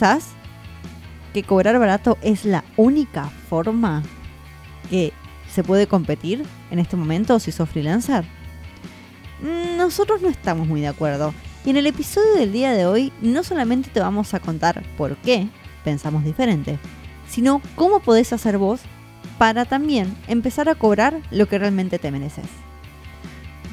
pensás 0.00 0.28
que 1.34 1.42
cobrar 1.42 1.78
barato 1.78 2.16
es 2.22 2.46
la 2.46 2.64
única 2.78 3.30
forma 3.50 4.02
que 4.88 5.12
se 5.52 5.62
puede 5.62 5.86
competir 5.86 6.42
en 6.70 6.78
este 6.78 6.96
momento 6.96 7.38
si 7.38 7.52
sos 7.52 7.68
freelancer? 7.68 8.24
Mm, 9.42 9.76
Nosotros 9.76 10.22
no 10.22 10.30
estamos 10.30 10.66
muy 10.66 10.80
de 10.80 10.88
acuerdo. 10.88 11.34
Y 11.66 11.70
en 11.70 11.76
el 11.76 11.86
episodio 11.86 12.34
del 12.34 12.50
día 12.50 12.72
de 12.72 12.86
hoy 12.86 13.12
no 13.20 13.42
solamente 13.42 13.90
te 13.90 14.00
vamos 14.00 14.32
a 14.32 14.40
contar 14.40 14.82
por 14.96 15.16
qué 15.18 15.48
pensamos 15.84 16.24
diferente, 16.24 16.78
sino 17.28 17.60
cómo 17.74 18.00
podés 18.00 18.32
hacer 18.32 18.56
vos 18.56 18.80
para 19.36 19.66
también 19.66 20.16
empezar 20.28 20.70
a 20.70 20.76
cobrar 20.76 21.20
lo 21.30 21.46
que 21.46 21.58
realmente 21.58 21.98
te 21.98 22.10
mereces. 22.10 22.46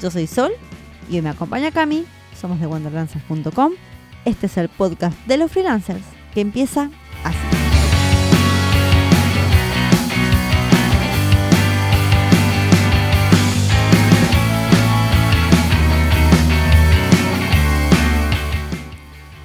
Yo 0.02 0.10
soy 0.10 0.26
Sol 0.26 0.52
y 1.10 1.14
hoy 1.16 1.22
me 1.22 1.30
acompaña 1.30 1.70
Cami, 1.70 2.04
somos 2.38 2.60
de 2.60 2.66
wonderlancers.com. 2.66 3.72
Este 4.26 4.44
es 4.44 4.58
el 4.58 4.68
podcast 4.68 5.18
de 5.26 5.38
los 5.38 5.50
freelancers 5.50 6.17
que 6.38 6.42
empieza 6.42 6.88
así. 7.24 7.36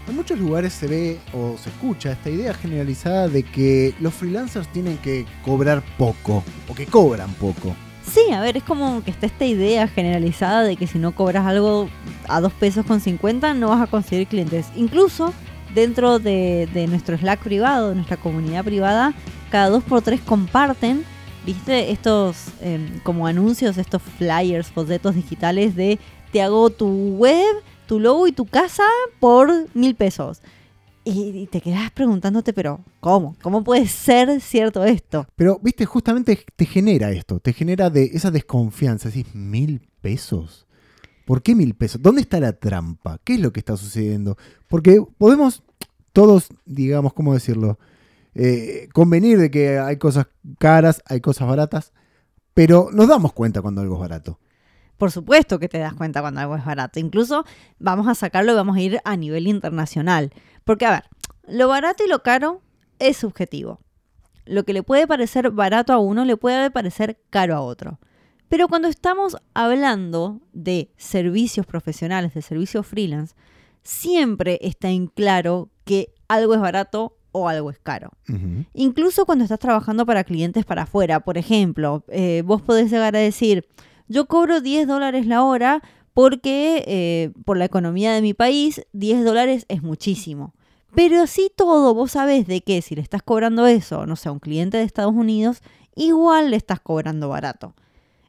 En 0.07 0.15
muchos 0.15 0.37
lugares 0.37 0.73
se 0.73 0.85
ve 0.85 1.19
o 1.33 1.57
se 1.57 1.69
escucha 1.71 2.11
esta 2.11 2.29
idea 2.29 2.53
generalizada 2.53 3.27
de 3.27 3.41
que 3.41 3.95
los 3.99 4.13
freelancers 4.13 4.67
tienen 4.67 4.97
que 4.99 5.25
cobrar 5.43 5.81
poco 5.97 6.43
o 6.69 6.75
que 6.75 6.85
cobran 6.85 7.33
poco. 7.33 7.75
Sí, 8.07 8.31
a 8.31 8.39
ver, 8.39 8.57
es 8.57 8.63
como 8.63 9.03
que 9.03 9.09
está 9.09 9.25
esta 9.25 9.45
idea 9.45 9.87
generalizada 9.87 10.61
de 10.61 10.75
que 10.75 10.85
si 10.85 10.99
no 10.99 11.15
cobras 11.15 11.47
algo 11.47 11.89
a 12.27 12.39
2 12.39 12.53
pesos 12.53 12.85
con 12.85 12.99
50 12.99 13.55
no 13.55 13.69
vas 13.69 13.81
a 13.81 13.87
conseguir 13.87 14.27
clientes. 14.27 14.67
Incluso 14.75 15.33
dentro 15.73 16.19
de, 16.19 16.67
de 16.73 16.87
nuestro 16.87 17.17
Slack 17.17 17.41
privado, 17.43 17.89
de 17.89 17.95
nuestra 17.95 18.17
comunidad 18.17 18.63
privada, 18.63 19.13
cada 19.51 19.69
2 19.69 19.83
por 19.83 20.01
3 20.01 20.21
comparten, 20.21 21.03
viste, 21.45 21.91
estos 21.91 22.47
eh, 22.61 22.79
como 23.03 23.27
anuncios, 23.27 23.77
estos 23.77 24.01
flyers, 24.01 24.71
folletos 24.71 25.15
digitales 25.15 25.75
de 25.75 25.99
te 26.31 26.41
hago 26.41 26.69
tu 26.69 26.87
web, 27.15 27.55
tu 27.87 27.99
logo 27.99 28.27
y 28.27 28.31
tu 28.31 28.45
casa 28.45 28.83
por 29.19 29.51
mil 29.75 29.95
pesos. 29.95 30.41
Y, 31.05 31.37
y 31.37 31.47
te 31.47 31.59
quedas 31.59 31.91
preguntándote, 31.91 32.53
pero 32.53 32.79
¿cómo? 33.01 33.35
¿Cómo 33.41 33.63
puede 33.63 33.87
ser 33.87 34.39
cierto 34.39 34.85
esto? 34.85 35.27
Pero, 35.35 35.59
viste, 35.61 35.85
justamente 35.85 36.45
te 36.55 36.65
genera 36.65 37.11
esto, 37.11 37.39
te 37.39 37.51
genera 37.51 37.89
de 37.89 38.05
esa 38.13 38.31
desconfianza. 38.31 39.09
Decís, 39.09 39.35
¿mil 39.35 39.87
pesos? 40.01 40.65
¿Por 41.25 41.41
qué 41.41 41.55
mil 41.55 41.73
pesos? 41.75 42.01
¿Dónde 42.01 42.21
está 42.21 42.39
la 42.39 42.53
trampa? 42.53 43.19
¿Qué 43.23 43.35
es 43.35 43.39
lo 43.39 43.53
que 43.53 43.59
está 43.59 43.77
sucediendo? 43.77 44.37
Porque 44.67 45.01
podemos 45.17 45.63
todos, 46.11 46.49
digamos, 46.65 47.13
¿cómo 47.13 47.33
decirlo? 47.33 47.79
Eh, 48.35 48.89
convenir 48.93 49.37
de 49.37 49.51
que 49.51 49.79
hay 49.79 49.97
cosas 49.97 50.27
caras, 50.59 51.01
hay 51.05 51.21
cosas 51.21 51.47
baratas, 51.47 51.93
pero 52.53 52.89
nos 52.91 53.07
damos 53.07 53.33
cuenta 53.33 53.61
cuando 53.61 53.81
algo 53.81 53.95
es 53.95 54.01
barato. 54.01 54.39
Por 54.97 55.11
supuesto 55.11 55.59
que 55.59 55.69
te 55.69 55.79
das 55.79 55.93
cuenta 55.93 56.21
cuando 56.21 56.41
algo 56.41 56.55
es 56.55 56.65
barato. 56.65 56.99
Incluso 56.99 57.45
vamos 57.79 58.07
a 58.07 58.15
sacarlo 58.15 58.53
y 58.53 58.55
vamos 58.55 58.77
a 58.77 58.81
ir 58.81 58.99
a 59.03 59.17
nivel 59.17 59.47
internacional. 59.47 60.31
Porque, 60.63 60.85
a 60.85 60.91
ver, 60.91 61.03
lo 61.47 61.67
barato 61.67 62.03
y 62.05 62.07
lo 62.07 62.23
caro 62.23 62.61
es 62.99 63.17
subjetivo. 63.17 63.79
Lo 64.45 64.63
que 64.63 64.73
le 64.73 64.83
puede 64.83 65.07
parecer 65.07 65.49
barato 65.51 65.93
a 65.93 65.97
uno 65.97 66.25
le 66.25 66.37
puede 66.37 66.69
parecer 66.69 67.19
caro 67.29 67.55
a 67.55 67.61
otro. 67.61 67.99
Pero 68.53 68.67
cuando 68.67 68.87
estamos 68.87 69.35
hablando 69.55 70.39
de 70.53 70.91
servicios 70.95 71.65
profesionales, 71.65 72.35
de 72.35 72.43
servicios 72.43 72.85
freelance, 72.85 73.33
siempre 73.81 74.59
está 74.61 74.91
en 74.91 75.07
claro 75.07 75.69
que 75.85 76.13
algo 76.27 76.53
es 76.53 76.59
barato 76.61 77.17
o 77.31 77.49
algo 77.49 77.71
es 77.71 77.79
caro. 77.79 78.11
Incluso 78.75 79.25
cuando 79.25 79.43
estás 79.43 79.57
trabajando 79.57 80.05
para 80.05 80.23
clientes 80.23 80.65
para 80.65 80.83
afuera, 80.83 81.21
por 81.21 81.39
ejemplo, 81.39 82.03
eh, 82.09 82.43
vos 82.45 82.61
podés 82.61 82.91
llegar 82.91 83.15
a 83.15 83.19
decir, 83.19 83.67
yo 84.07 84.27
cobro 84.27 84.61
10 84.61 84.87
dólares 84.87 85.25
la 85.25 85.41
hora 85.41 85.81
porque 86.13 86.83
eh, 86.85 87.31
por 87.45 87.57
la 87.57 87.65
economía 87.65 88.13
de 88.13 88.21
mi 88.21 88.35
país 88.35 88.85
10 88.91 89.25
dólares 89.25 89.65
es 89.67 89.81
muchísimo. 89.81 90.53
Pero 90.93 91.23
así 91.23 91.51
todo, 91.55 91.95
vos 91.95 92.11
sabés 92.11 92.45
de 92.45 92.61
que 92.61 92.83
si 92.83 92.93
le 92.93 93.01
estás 93.01 93.23
cobrando 93.23 93.65
eso, 93.65 94.05
no 94.05 94.15
sé, 94.15 94.29
a 94.29 94.31
un 94.31 94.37
cliente 94.37 94.77
de 94.77 94.83
Estados 94.83 95.15
Unidos, 95.15 95.63
igual 95.95 96.51
le 96.51 96.57
estás 96.57 96.79
cobrando 96.81 97.29
barato. 97.29 97.73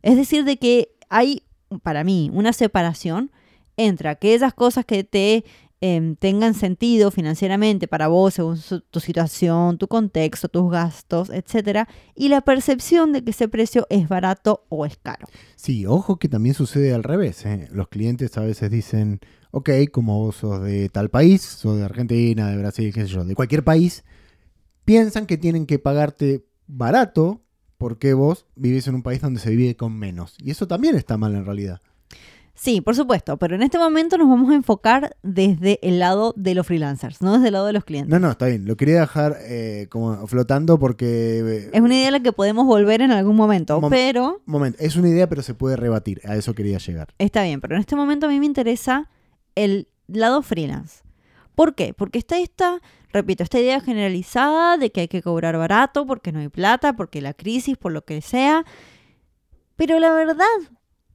Es 0.05 0.17
decir, 0.17 0.45
de 0.45 0.59
que 0.59 0.95
hay, 1.09 1.45
para 1.83 2.05
mí, 2.05 2.31
una 2.35 2.53
separación 2.53 3.33
entre 3.79 4.11
aquellas 4.11 4.53
cosas 4.53 4.85
que 4.85 5.03
te 5.03 5.47
em, 5.81 6.15
tengan 6.17 6.53
sentido 6.53 7.11
financieramente 7.11 7.89
para 7.89 8.09
vos, 8.09 8.35
según 8.35 8.59
tu 8.91 9.01
situación, 9.01 9.79
tu 9.79 9.89
contexto, 9.89 10.49
tus 10.49 10.71
gastos, 10.71 11.31
etcétera, 11.31 11.89
y 12.15 12.29
la 12.29 12.43
percepción 12.43 13.13
de 13.13 13.25
que 13.25 13.31
ese 13.31 13.49
precio 13.49 13.87
es 13.89 14.07
barato 14.07 14.67
o 14.69 14.85
es 14.85 14.99
caro. 14.99 15.27
Sí, 15.57 15.87
ojo 15.87 16.19
que 16.19 16.29
también 16.29 16.55
sucede 16.55 16.93
al 16.93 17.03
revés. 17.03 17.47
¿eh? 17.47 17.67
Los 17.73 17.89
clientes 17.89 18.37
a 18.37 18.43
veces 18.43 18.71
dicen, 18.71 19.21
ok, 19.53 19.71
como 19.91 20.19
vos 20.19 20.37
sos 20.37 20.63
de 20.63 20.91
tal 20.91 21.09
país, 21.09 21.41
sos 21.41 21.79
de 21.79 21.85
Argentina, 21.85 22.51
de 22.51 22.59
Brasil, 22.59 22.93
qué 22.93 23.07
sé 23.07 23.07
yo, 23.07 23.25
de 23.25 23.35
cualquier 23.35 23.65
país, 23.65 24.05
piensan 24.85 25.25
que 25.25 25.39
tienen 25.39 25.65
que 25.65 25.79
pagarte 25.79 26.45
barato 26.67 27.44
porque 27.85 28.15
vos 28.15 28.47
vivís 28.57 28.87
en 28.89 28.95
un 28.95 29.03
país 29.03 29.21
donde 29.21 29.41
se 29.41 29.51
vive 29.51 29.77
con 29.77 29.93
menos. 29.95 30.37
Y 30.43 30.51
eso 30.51 30.67
también 30.67 30.97
está 30.97 31.19
mal 31.19 31.35
en 31.35 31.45
realidad. 31.45 31.83
Sí, 32.55 32.81
por 32.81 32.97
supuesto, 32.97 33.37
pero 33.37 33.57
en 33.57 33.63
este 33.63 33.77
momento 33.77 34.17
nos 34.17 34.27
vamos 34.27 34.51
a 34.51 34.55
enfocar 34.55 35.19
desde 35.23 35.79
el 35.83 35.99
lado 35.99 36.33
de 36.35 36.55
los 36.55 36.67
freelancers, 36.67 37.21
no 37.21 37.35
desde 37.35 37.49
el 37.49 37.53
lado 37.53 37.67
de 37.67 37.75
los 37.75 37.85
clientes. 37.85 38.09
No, 38.11 38.19
no, 38.19 38.31
está 38.31 38.47
bien. 38.47 38.65
Lo 38.65 38.79
quería 38.79 39.01
dejar 39.01 39.37
eh, 39.43 39.87
como 39.91 40.27
flotando 40.27 40.79
porque... 40.79 41.41
eh, 41.45 41.71
Es 41.75 41.81
una 41.83 41.95
idea 41.95 42.09
a 42.09 42.13
la 42.13 42.21
que 42.21 42.33
podemos 42.33 42.65
volver 42.65 43.03
en 43.03 43.11
algún 43.11 43.37
momento, 43.37 43.79
Mom- 43.83 43.91
pero 43.91 44.41
Momento, 44.47 44.79
es 44.81 44.97
una 44.97 45.11
idea 45.11 45.29
pero 45.29 45.43
se 45.43 45.53
puede 45.53 45.77
rebatir. 45.77 46.23
A 46.25 46.37
eso 46.37 46.55
quería 46.55 46.79
llegar. 46.79 47.09
Está 47.19 47.43
bien, 47.43 47.61
pero 47.61 47.75
en 47.75 47.81
este 47.81 47.97
momento 47.97 48.25
a 48.25 48.31
mí 48.31 48.41
me 48.41 48.47
interesa 48.47 49.11
el 49.57 49.89
lado 50.07 50.41
freelance. 50.41 51.03
¿Por 51.55 51.75
qué? 51.75 51.93
Porque 51.93 52.19
está 52.19 52.39
esta, 52.39 52.81
repito, 53.15 53.45
esta 53.45 53.61
idea 53.61 53.81
generalizada 53.81 54.77
de 54.77 54.91
que 54.91 55.03
hay 55.03 55.09
que 55.09 55.23
cobrar 55.23 55.57
barato 55.57 56.05
porque 56.05 56.33
no 56.33 56.41
hay 56.41 56.49
plata, 56.49 56.97
porque 56.97 57.23
la 57.23 57.33
crisis, 57.33 57.79
por 57.79 57.93
lo 57.93 58.05
que 58.05 58.21
sea. 58.21 58.65
Pero 59.77 59.99
la 60.01 60.13
verdad, 60.13 60.45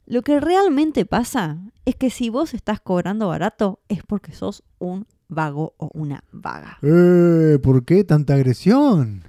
lo 0.06 0.22
que 0.22 0.40
realmente 0.40 1.06
pasa 1.06 1.60
es 1.86 1.96
que 1.96 2.10
si 2.10 2.30
vos 2.30 2.54
estás 2.54 2.80
cobrando 2.80 3.28
barato 3.28 3.82
es 3.90 4.02
porque 4.04 4.32
sos 4.32 4.64
un 4.80 5.06
vago 5.28 5.76
o 5.78 5.92
una 5.94 6.24
vaga. 6.32 6.80
Eh, 6.82 7.60
¿Por 7.62 7.84
qué 7.84 8.04
tanta 8.06 8.34
agresión? 8.34 9.24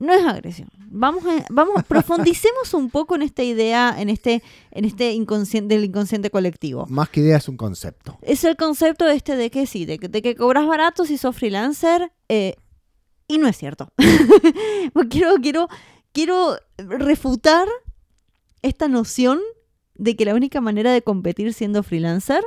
No 0.00 0.14
es 0.14 0.26
agresión. 0.26 0.68
Vamos 0.88 1.24
a, 1.26 1.44
vamos, 1.50 1.84
profundicemos 1.88 2.74
un 2.74 2.90
poco 2.90 3.14
en 3.14 3.22
esta 3.22 3.42
idea, 3.44 3.94
en 3.98 4.08
este, 4.08 4.42
en 4.72 4.84
este 4.86 5.12
inconsciente 5.12 5.74
del 5.76 5.84
inconsciente 5.84 6.30
colectivo. 6.30 6.86
Más 6.88 7.10
que 7.10 7.20
idea 7.20 7.36
es 7.36 7.48
un 7.48 7.56
concepto. 7.56 8.18
Es 8.22 8.42
el 8.44 8.56
concepto 8.56 9.06
este 9.08 9.36
de 9.36 9.50
que 9.50 9.66
sí, 9.66 9.84
de 9.84 9.98
que, 9.98 10.08
de 10.08 10.22
que 10.22 10.34
cobras 10.34 10.66
barato 10.66 11.04
si 11.04 11.18
sos 11.18 11.36
freelancer. 11.36 12.10
eh, 12.28 12.56
y 13.28 13.38
no 13.38 13.46
es 13.46 13.56
cierto. 13.56 13.92
Quiero, 15.10 15.36
quiero, 15.40 15.68
quiero 16.12 16.56
refutar 16.78 17.68
esta 18.62 18.88
noción 18.88 19.38
de 19.94 20.16
que 20.16 20.24
la 20.24 20.34
única 20.34 20.60
manera 20.60 20.92
de 20.92 21.02
competir 21.02 21.52
siendo 21.54 21.84
freelancer 21.84 22.42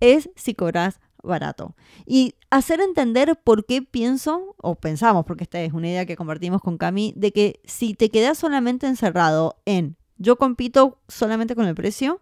es 0.00 0.28
si 0.36 0.54
cobras 0.54 1.00
barato. 1.28 1.76
Y 2.06 2.34
hacer 2.50 2.80
entender 2.80 3.38
por 3.44 3.66
qué 3.66 3.82
pienso, 3.82 4.56
o 4.56 4.74
pensamos, 4.74 5.24
porque 5.24 5.44
esta 5.44 5.60
es 5.60 5.72
una 5.72 5.88
idea 5.88 6.06
que 6.06 6.16
compartimos 6.16 6.60
con 6.60 6.78
Cami, 6.78 7.14
de 7.16 7.32
que 7.32 7.60
si 7.64 7.94
te 7.94 8.10
quedas 8.10 8.38
solamente 8.38 8.86
encerrado 8.86 9.60
en 9.64 9.96
yo 10.16 10.36
compito 10.36 11.00
solamente 11.06 11.54
con 11.54 11.66
el 11.66 11.74
precio, 11.74 12.20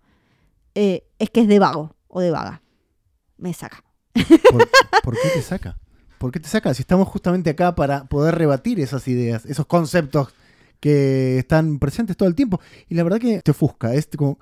eh, 0.74 1.08
es 1.18 1.30
que 1.30 1.40
es 1.40 1.48
de 1.48 1.58
vago 1.58 1.96
o 2.08 2.20
de 2.20 2.30
vaga. 2.30 2.62
Me 3.38 3.54
saca. 3.54 3.82
¿Por, 4.50 4.68
por 5.02 5.14
qué 5.14 5.28
te 5.32 5.42
saca? 5.42 5.78
¿Por 6.18 6.30
qué 6.30 6.40
te 6.40 6.48
saca? 6.48 6.74
Si 6.74 6.82
estamos 6.82 7.08
justamente 7.08 7.50
acá 7.50 7.74
para 7.74 8.04
poder 8.04 8.34
rebatir 8.34 8.80
esas 8.80 9.06
ideas, 9.08 9.46
esos 9.46 9.66
conceptos 9.66 10.28
que 10.80 11.38
están 11.38 11.78
presentes 11.78 12.16
todo 12.16 12.28
el 12.28 12.34
tiempo. 12.34 12.60
Y 12.88 12.94
la 12.94 13.02
verdad 13.02 13.18
que 13.18 13.40
te 13.42 13.50
ofusca, 13.50 13.94
es 13.94 14.08
como... 14.16 14.38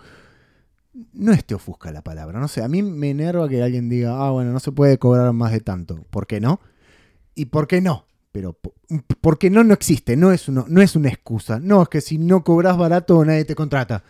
No 1.12 1.32
es 1.32 1.44
te 1.44 1.54
ofusca 1.54 1.90
la 1.90 2.02
palabra, 2.02 2.38
no 2.38 2.46
sé, 2.48 2.62
a 2.62 2.68
mí 2.68 2.82
me 2.82 3.10
enerva 3.10 3.48
que 3.48 3.62
alguien 3.62 3.88
diga, 3.88 4.16
ah, 4.24 4.30
bueno, 4.30 4.52
no 4.52 4.60
se 4.60 4.70
puede 4.72 4.98
cobrar 4.98 5.32
más 5.32 5.50
de 5.52 5.60
tanto. 5.60 6.04
¿Por 6.10 6.26
qué 6.26 6.40
no? 6.40 6.60
¿Y 7.34 7.46
por 7.46 7.66
qué 7.66 7.80
no? 7.80 8.06
Pero 8.30 8.52
po- 8.52 8.74
porque 9.20 9.50
no 9.50 9.64
no 9.64 9.74
existe, 9.74 10.16
no 10.16 10.30
es, 10.32 10.48
uno, 10.48 10.64
no 10.68 10.80
es 10.82 10.94
una 10.94 11.08
excusa. 11.08 11.58
No, 11.60 11.82
es 11.82 11.88
que 11.88 12.00
si 12.00 12.18
no 12.18 12.44
cobras 12.44 12.76
barato 12.76 13.24
nadie 13.24 13.44
te 13.44 13.54
contrata. 13.56 14.04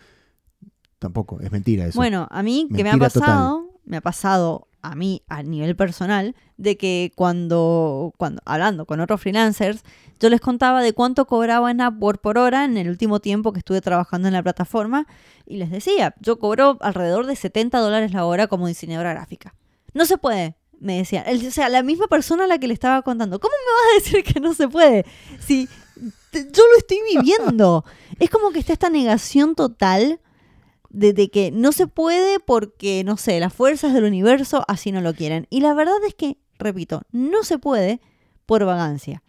Tampoco, 0.99 1.39
es 1.41 1.51
mentira 1.51 1.85
eso. 1.85 1.97
Bueno, 1.97 2.27
a 2.31 2.41
mí 2.43 2.67
que 2.75 2.83
me 2.83 2.89
ha 2.89 2.93
total. 2.93 3.11
pasado, 3.11 3.69
me 3.85 3.97
ha 3.97 4.01
pasado 4.01 4.67
a 4.89 4.95
mí 4.95 5.23
a 5.27 5.43
nivel 5.43 5.75
personal, 5.75 6.35
de 6.57 6.77
que 6.77 7.11
cuando, 7.15 8.13
cuando 8.17 8.41
hablando 8.45 8.85
con 8.85 8.99
otros 8.99 9.21
freelancers, 9.21 9.83
yo 10.19 10.29
les 10.29 10.39
contaba 10.39 10.81
de 10.81 10.93
cuánto 10.93 11.25
cobraba 11.25 11.71
en 11.71 11.81
Upwork 11.81 12.21
por 12.21 12.37
hora 12.37 12.65
en 12.65 12.77
el 12.77 12.89
último 12.89 13.19
tiempo 13.19 13.51
que 13.51 13.59
estuve 13.59 13.81
trabajando 13.81 14.27
en 14.27 14.33
la 14.33 14.43
plataforma 14.43 15.07
y 15.45 15.57
les 15.57 15.69
decía, 15.71 16.15
yo 16.19 16.39
cobro 16.39 16.77
alrededor 16.81 17.25
de 17.25 17.35
70 17.35 17.77
dólares 17.79 18.13
la 18.13 18.25
hora 18.25 18.47
como 18.47 18.67
diseñadora 18.67 19.13
gráfica. 19.13 19.55
No 19.93 20.05
se 20.05 20.17
puede. 20.17 20.55
Me 20.79 20.97
decía, 20.97 21.25
o 21.27 21.51
sea, 21.51 21.69
la 21.69 21.83
misma 21.83 22.07
persona 22.07 22.43
a 22.43 22.47
la 22.47 22.59
que 22.59 22.67
le 22.67 22.73
estaba 22.73 23.01
contando. 23.01 23.39
¿Cómo 23.39 23.53
me 23.53 23.71
vas 23.73 23.91
a 23.91 24.03
decir 24.03 24.33
que 24.33 24.39
no 24.39 24.53
se 24.53 24.67
puede? 24.67 25.05
Si 25.39 25.67
yo 26.33 26.63
lo 26.67 26.77
estoy 26.77 26.99
viviendo. 27.13 27.85
es 28.19 28.29
como 28.29 28.51
que 28.51 28.59
está 28.59 28.73
esta 28.73 28.89
negación 28.89 29.55
total 29.55 30.19
de, 30.95 31.11
de 31.11 31.29
que 31.29 31.51
no 31.51 31.73
se 31.73 31.87
puede 31.87 32.39
porque, 32.39 33.03
no 33.03 33.17
sé, 33.17 33.39
las 33.39 33.53
fuerzas 33.53 33.93
del 33.93 34.05
universo 34.05 34.63
así 34.67 34.91
no 34.91 35.01
lo 35.01 35.13
quieren. 35.13 35.45
Y 35.49 35.59
la 35.59 35.73
verdad 35.73 35.97
es 36.07 36.15
que, 36.15 36.37
repito, 36.57 37.01
no 37.11 37.43
se 37.43 37.57
puede 37.59 37.99
por 38.45 38.63
vagancia. 38.63 39.21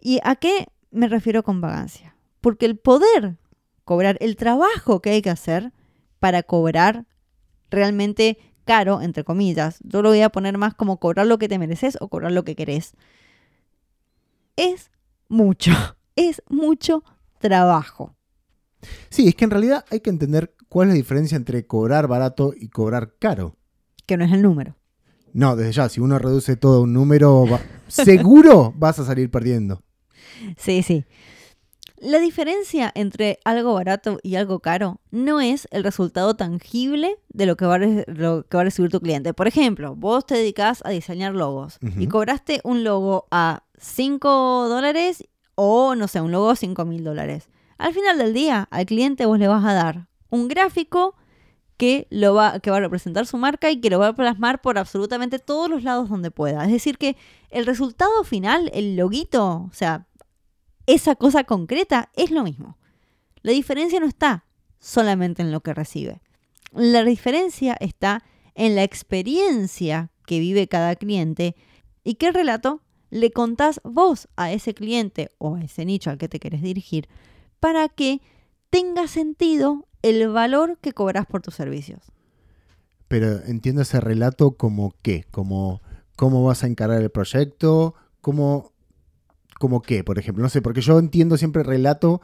¿Y 0.00 0.18
a 0.24 0.36
qué 0.36 0.66
me 0.90 1.08
refiero 1.08 1.44
con 1.44 1.60
vagancia? 1.60 2.16
Porque 2.40 2.66
el 2.66 2.76
poder 2.76 3.36
cobrar, 3.84 4.16
el 4.20 4.36
trabajo 4.36 5.00
que 5.00 5.10
hay 5.10 5.22
que 5.22 5.30
hacer 5.30 5.72
para 6.18 6.42
cobrar 6.42 7.06
realmente 7.70 8.38
caro, 8.64 9.00
entre 9.00 9.22
comillas, 9.22 9.78
yo 9.84 10.02
lo 10.02 10.08
voy 10.08 10.22
a 10.22 10.30
poner 10.30 10.58
más 10.58 10.74
como 10.74 10.98
cobrar 10.98 11.26
lo 11.26 11.38
que 11.38 11.48
te 11.48 11.58
mereces 11.58 11.96
o 12.00 12.08
cobrar 12.08 12.32
lo 12.32 12.44
que 12.44 12.56
querés, 12.56 12.94
es 14.56 14.90
mucho, 15.28 15.70
es 16.16 16.42
mucho 16.48 17.04
trabajo. 17.38 18.16
Sí, 19.08 19.28
es 19.28 19.34
que 19.36 19.44
en 19.44 19.50
realidad 19.50 19.84
hay 19.90 20.00
que 20.00 20.10
entender 20.10 20.55
cuál 20.76 20.88
es 20.88 20.92
la 20.92 20.96
diferencia 20.96 21.36
entre 21.36 21.66
cobrar 21.66 22.06
barato 22.06 22.52
y 22.54 22.68
cobrar 22.68 23.14
caro. 23.18 23.56
que 24.04 24.18
no 24.18 24.26
es 24.26 24.32
el 24.32 24.42
número. 24.42 24.76
No, 25.32 25.56
desde 25.56 25.72
ya, 25.72 25.88
si 25.88 26.02
uno 26.02 26.18
reduce 26.18 26.54
todo 26.56 26.76
a 26.76 26.80
un 26.82 26.92
número, 26.92 27.46
va- 27.50 27.60
seguro 27.88 28.74
vas 28.76 28.98
a 28.98 29.06
salir 29.06 29.30
perdiendo. 29.30 29.80
Sí, 30.58 30.82
sí. 30.82 31.06
La 31.98 32.18
diferencia 32.18 32.92
entre 32.94 33.38
algo 33.46 33.72
barato 33.72 34.18
y 34.22 34.34
algo 34.34 34.60
caro 34.60 35.00
no 35.10 35.40
es 35.40 35.66
el 35.70 35.82
resultado 35.82 36.36
tangible 36.36 37.16
de 37.30 37.46
lo 37.46 37.56
que 37.56 37.64
va 37.64 37.76
a, 37.76 37.78
re- 37.78 38.04
lo 38.08 38.44
que 38.46 38.58
va 38.58 38.60
a 38.60 38.64
recibir 38.64 38.90
tu 38.90 39.00
cliente. 39.00 39.32
Por 39.32 39.46
ejemplo, 39.48 39.96
vos 39.96 40.26
te 40.26 40.34
dedicas 40.34 40.82
a 40.84 40.90
diseñar 40.90 41.34
logos 41.34 41.78
y 41.98 42.06
cobraste 42.06 42.60
un 42.64 42.84
logo 42.84 43.28
a 43.30 43.62
5 43.78 44.68
dólares 44.68 45.24
o, 45.54 45.94
no 45.94 46.06
sé, 46.06 46.20
un 46.20 46.32
logo 46.32 46.50
a 46.50 46.56
5 46.56 46.84
mil 46.84 47.02
dólares. 47.02 47.48
Al 47.78 47.94
final 47.94 48.18
del 48.18 48.34
día, 48.34 48.68
al 48.70 48.84
cliente 48.84 49.24
vos 49.24 49.38
le 49.38 49.48
vas 49.48 49.64
a 49.64 49.72
dar 49.72 50.06
un 50.30 50.48
gráfico 50.48 51.14
que, 51.76 52.06
lo 52.10 52.34
va, 52.34 52.60
que 52.60 52.70
va 52.70 52.78
a 52.78 52.80
representar 52.80 53.26
su 53.26 53.36
marca 53.36 53.70
y 53.70 53.80
que 53.80 53.90
lo 53.90 53.98
va 53.98 54.08
a 54.08 54.14
plasmar 54.14 54.60
por 54.62 54.78
absolutamente 54.78 55.38
todos 55.38 55.68
los 55.68 55.82
lados 55.82 56.08
donde 56.08 56.30
pueda. 56.30 56.64
Es 56.64 56.72
decir, 56.72 56.98
que 56.98 57.16
el 57.50 57.66
resultado 57.66 58.24
final, 58.24 58.70
el 58.72 58.96
loguito, 58.96 59.68
o 59.68 59.70
sea, 59.72 60.06
esa 60.86 61.16
cosa 61.16 61.44
concreta 61.44 62.10
es 62.14 62.30
lo 62.30 62.42
mismo. 62.42 62.78
La 63.42 63.52
diferencia 63.52 64.00
no 64.00 64.06
está 64.06 64.44
solamente 64.78 65.42
en 65.42 65.52
lo 65.52 65.60
que 65.60 65.74
recibe. 65.74 66.20
La 66.72 67.04
diferencia 67.04 67.76
está 67.80 68.24
en 68.54 68.74
la 68.74 68.82
experiencia 68.82 70.10
que 70.26 70.40
vive 70.40 70.68
cada 70.68 70.96
cliente 70.96 71.56
y 72.04 72.14
qué 72.14 72.32
relato 72.32 72.82
le 73.10 73.30
contás 73.30 73.80
vos 73.84 74.28
a 74.36 74.52
ese 74.52 74.74
cliente 74.74 75.30
o 75.38 75.56
a 75.56 75.62
ese 75.62 75.84
nicho 75.84 76.10
al 76.10 76.18
que 76.18 76.28
te 76.28 76.40
querés 76.40 76.62
dirigir 76.62 77.08
para 77.60 77.88
que 77.88 78.20
tenga 78.70 79.06
sentido 79.06 79.85
el 80.02 80.28
valor 80.28 80.78
que 80.80 80.92
cobras 80.92 81.26
por 81.26 81.42
tus 81.42 81.54
servicios. 81.54 82.00
Pero 83.08 83.44
entiendo 83.44 83.82
ese 83.82 84.00
relato 84.00 84.52
como 84.52 84.94
qué, 85.02 85.24
como 85.30 85.80
cómo 86.16 86.42
vas 86.44 86.64
a 86.64 86.66
encarar 86.66 87.00
el 87.00 87.10
proyecto, 87.10 87.94
como, 88.20 88.72
como 89.60 89.82
qué, 89.82 90.02
por 90.02 90.18
ejemplo. 90.18 90.42
No 90.42 90.48
sé, 90.48 90.62
porque 90.62 90.80
yo 90.80 90.98
entiendo 90.98 91.36
siempre 91.36 91.62
relato 91.62 92.20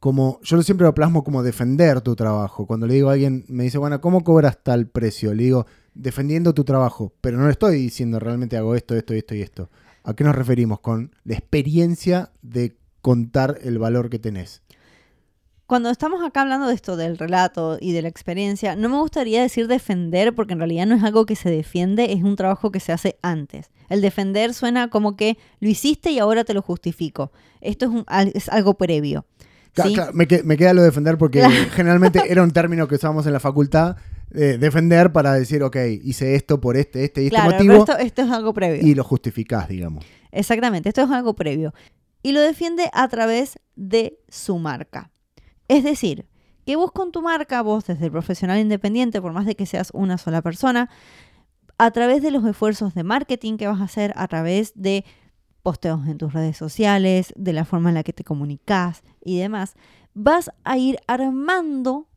como, 0.00 0.40
yo 0.42 0.62
siempre 0.62 0.86
lo 0.86 0.94
plasmo 0.94 1.24
como 1.24 1.42
defender 1.42 2.00
tu 2.02 2.14
trabajo. 2.14 2.66
Cuando 2.66 2.86
le 2.86 2.94
digo 2.94 3.08
a 3.08 3.14
alguien, 3.14 3.44
me 3.48 3.64
dice, 3.64 3.78
bueno, 3.78 4.00
¿cómo 4.00 4.22
cobras 4.22 4.58
tal 4.62 4.86
precio? 4.86 5.34
Le 5.34 5.44
digo, 5.44 5.66
defendiendo 5.94 6.54
tu 6.54 6.64
trabajo, 6.64 7.12
pero 7.20 7.38
no 7.38 7.46
le 7.46 7.52
estoy 7.52 7.76
diciendo 7.76 8.18
realmente 8.20 8.56
hago 8.56 8.74
esto, 8.74 8.94
esto, 8.94 9.14
esto 9.14 9.34
y 9.34 9.42
esto. 9.42 9.70
¿A 10.04 10.14
qué 10.14 10.24
nos 10.24 10.36
referimos? 10.36 10.80
Con 10.80 11.14
la 11.24 11.34
experiencia 11.34 12.30
de 12.42 12.76
contar 13.02 13.58
el 13.62 13.78
valor 13.78 14.08
que 14.08 14.18
tenés. 14.18 14.62
Cuando 15.68 15.90
estamos 15.90 16.24
acá 16.24 16.40
hablando 16.40 16.66
de 16.66 16.74
esto 16.74 16.96
del 16.96 17.18
relato 17.18 17.76
y 17.78 17.92
de 17.92 18.00
la 18.00 18.08
experiencia, 18.08 18.74
no 18.74 18.88
me 18.88 18.96
gustaría 18.98 19.42
decir 19.42 19.68
defender 19.68 20.34
porque 20.34 20.54
en 20.54 20.60
realidad 20.60 20.86
no 20.86 20.94
es 20.94 21.04
algo 21.04 21.26
que 21.26 21.36
se 21.36 21.50
defiende, 21.50 22.12
es 22.14 22.22
un 22.24 22.36
trabajo 22.36 22.72
que 22.72 22.80
se 22.80 22.90
hace 22.90 23.18
antes. 23.20 23.70
El 23.90 24.00
defender 24.00 24.54
suena 24.54 24.88
como 24.88 25.14
que 25.14 25.36
lo 25.60 25.68
hiciste 25.68 26.10
y 26.10 26.18
ahora 26.20 26.44
te 26.44 26.54
lo 26.54 26.62
justifico. 26.62 27.32
Esto 27.60 27.84
es, 27.84 27.90
un- 27.90 28.06
es 28.32 28.48
algo 28.48 28.74
previo. 28.78 29.26
Me, 30.14 30.26
que- 30.26 30.42
me 30.42 30.56
queda 30.56 30.72
lo 30.72 30.80
de 30.80 30.86
defender 30.88 31.18
porque 31.18 31.40
Claro. 31.40 31.54
generalmente 31.74 32.22
era 32.28 32.42
un 32.42 32.50
término 32.50 32.88
que 32.88 32.94
usábamos 32.94 33.26
en 33.26 33.34
la 33.34 33.38
facultad, 33.40 33.96
eh, 34.34 34.56
defender 34.58 35.12
para 35.12 35.34
decir, 35.34 35.62
ok, 35.62 35.76
hice 36.02 36.34
esto 36.34 36.60
por 36.62 36.78
este, 36.78 37.04
este 37.04 37.22
y 37.22 37.26
este 37.26 37.42
motivo, 37.42 37.58
pero 37.74 37.78
esto, 37.80 37.98
esto 37.98 38.22
es 38.22 38.30
algo 38.30 38.54
previo. 38.54 38.80
y 38.86 38.94
lo 38.94 39.04
justificás, 39.04 39.68
digamos. 39.68 40.02
Exactamente, 40.32 40.88
esto 40.88 41.02
es 41.02 41.10
algo 41.10 41.34
previo. 41.34 41.74
Y 42.22 42.32
lo 42.32 42.40
defiende 42.40 42.88
a 42.94 43.06
través 43.08 43.58
de 43.76 44.18
su 44.30 44.58
marca. 44.58 45.10
Es 45.68 45.84
decir, 45.84 46.26
que 46.66 46.76
vos 46.76 46.92
con 46.92 47.12
tu 47.12 47.22
marca, 47.22 47.62
vos 47.62 47.86
desde 47.86 48.06
el 48.06 48.10
profesional 48.10 48.58
independiente, 48.58 49.22
por 49.22 49.32
más 49.32 49.46
de 49.46 49.54
que 49.54 49.66
seas 49.66 49.90
una 49.92 50.18
sola 50.18 50.42
persona, 50.42 50.90
a 51.78 51.90
través 51.92 52.22
de 52.22 52.30
los 52.30 52.44
esfuerzos 52.44 52.94
de 52.94 53.04
marketing 53.04 53.56
que 53.56 53.68
vas 53.68 53.80
a 53.80 53.84
hacer, 53.84 54.12
a 54.16 54.26
través 54.28 54.72
de 54.74 55.04
posteos 55.62 56.06
en 56.06 56.18
tus 56.18 56.32
redes 56.32 56.56
sociales, 56.56 57.32
de 57.36 57.52
la 57.52 57.64
forma 57.64 57.90
en 57.90 57.94
la 57.94 58.02
que 58.02 58.12
te 58.12 58.24
comunicas 58.24 59.02
y 59.24 59.38
demás, 59.38 59.76
vas 60.14 60.50
a 60.64 60.76
ir 60.78 60.98
armando 61.06 62.08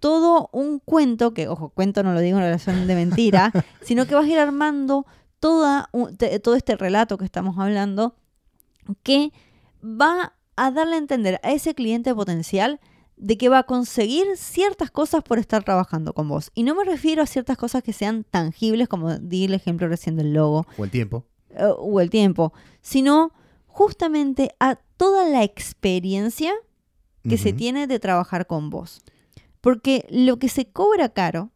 todo 0.00 0.50
un 0.52 0.78
cuento, 0.78 1.32
que 1.32 1.48
ojo, 1.48 1.70
cuento 1.70 2.02
no 2.02 2.12
lo 2.12 2.20
digo 2.20 2.38
en 2.38 2.44
relación 2.44 2.86
de 2.86 2.94
mentira, 2.94 3.52
sino 3.82 4.06
que 4.06 4.14
vas 4.14 4.24
a 4.24 4.28
ir 4.28 4.38
armando 4.38 5.06
toda 5.40 5.90
todo 6.42 6.54
este 6.54 6.76
relato 6.76 7.18
que 7.18 7.24
estamos 7.24 7.58
hablando 7.58 8.16
que 9.02 9.32
va 9.82 10.35
a 10.56 10.70
darle 10.70 10.94
a 10.96 10.98
entender 10.98 11.40
a 11.42 11.52
ese 11.52 11.74
cliente 11.74 12.14
potencial 12.14 12.80
de 13.16 13.38
que 13.38 13.48
va 13.48 13.60
a 13.60 13.62
conseguir 13.62 14.24
ciertas 14.36 14.90
cosas 14.90 15.22
por 15.22 15.38
estar 15.38 15.64
trabajando 15.64 16.12
con 16.12 16.28
vos. 16.28 16.50
Y 16.54 16.64
no 16.64 16.74
me 16.74 16.84
refiero 16.84 17.22
a 17.22 17.26
ciertas 17.26 17.56
cosas 17.56 17.82
que 17.82 17.92
sean 17.94 18.24
tangibles, 18.24 18.88
como 18.88 19.18
di 19.18 19.44
el 19.46 19.54
ejemplo 19.54 19.88
recién 19.88 20.16
del 20.16 20.34
logo, 20.34 20.66
O 20.76 20.84
el 20.84 20.90
tiempo. 20.90 21.24
eh, 21.50 21.64
o 21.78 22.00
el 22.00 22.10
tiempo, 22.10 22.52
sino 22.82 23.32
justamente 23.66 24.54
a 24.60 24.76
toda 24.96 25.26
la 25.28 25.42
experiencia 25.44 26.52
que 27.28 27.38
se 27.38 27.52
tiene 27.52 27.86
de 27.86 27.98
trabajar 27.98 28.46
con 28.46 28.70
vos. 28.70 29.00
Porque 29.60 30.06
lo 30.10 30.38
que 30.38 30.48
se 30.48 30.66
cobra 30.70 31.08
caro 31.08 31.50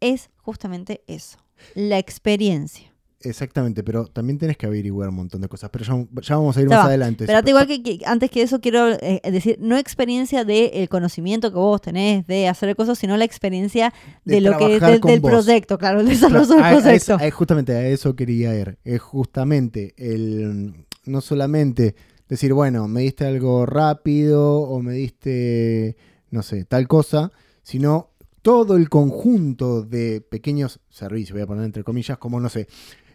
es 0.00 0.28
justamente 0.36 1.02
eso, 1.06 1.38
la 1.74 1.98
experiencia. 1.98 2.92
Exactamente, 3.22 3.82
pero 3.82 4.06
también 4.06 4.38
tenés 4.38 4.56
que 4.58 4.66
averiguar 4.66 5.08
un 5.08 5.14
montón 5.16 5.40
de 5.40 5.48
cosas. 5.48 5.70
Pero 5.70 5.84
ya, 5.84 6.20
ya 6.22 6.36
vamos 6.36 6.56
a 6.56 6.60
ir 6.60 6.68
más 6.68 6.84
adelante. 6.84 7.24
Pero 7.26 7.40
igual 7.48 7.66
que, 7.66 7.82
que 7.82 7.98
antes 8.04 8.30
que 8.30 8.42
eso 8.42 8.60
quiero 8.60 8.90
eh, 8.92 9.20
decir, 9.30 9.56
no 9.58 9.76
experiencia 9.78 10.44
del 10.44 10.88
conocimiento 10.90 11.50
que 11.50 11.56
vos 11.56 11.80
tenés 11.80 12.26
de 12.26 12.46
hacer 12.46 12.76
cosas, 12.76 12.98
sino 12.98 13.16
la 13.16 13.24
experiencia 13.24 13.92
de, 14.24 14.34
De 14.36 14.40
lo 14.42 14.52
que 14.58 14.78
trabajar 14.78 15.00
del, 15.00 15.20
vos. 15.20 15.30
proyecto, 15.30 15.78
claro, 15.78 16.00
el 16.00 16.06
Claro, 16.06 16.40
desarrollo 16.40 16.54
del 16.56 16.62
a- 16.64 16.68
a 16.68 16.80
proyecto. 16.82 17.14
eso- 17.14 17.24
a- 17.24 17.30
justamente 17.30 17.72
a 17.72 17.88
eso 17.88 18.14
quería 18.14 18.54
ir. 18.54 18.78
Es 18.84 19.00
justamente 19.00 19.94
el 19.96 20.86
no 21.06 21.20
solamente 21.20 21.94
decir, 22.28 22.52
bueno, 22.52 22.86
me 22.86 23.00
diste 23.00 23.24
algo 23.24 23.64
rápido 23.64 24.60
o 24.60 24.82
me 24.82 24.92
diste, 24.92 25.96
no 26.30 26.42
sé, 26.42 26.64
tal 26.64 26.86
cosa, 26.86 27.32
sino 27.62 28.10
todo 28.46 28.76
el 28.76 28.88
conjunto 28.88 29.82
de 29.82 30.20
pequeños 30.20 30.78
servicios, 30.88 31.32
voy 31.32 31.42
a 31.42 31.48
poner 31.48 31.64
entre 31.64 31.82
comillas, 31.82 32.16
como, 32.16 32.38
no 32.38 32.48
sé, 32.48 32.68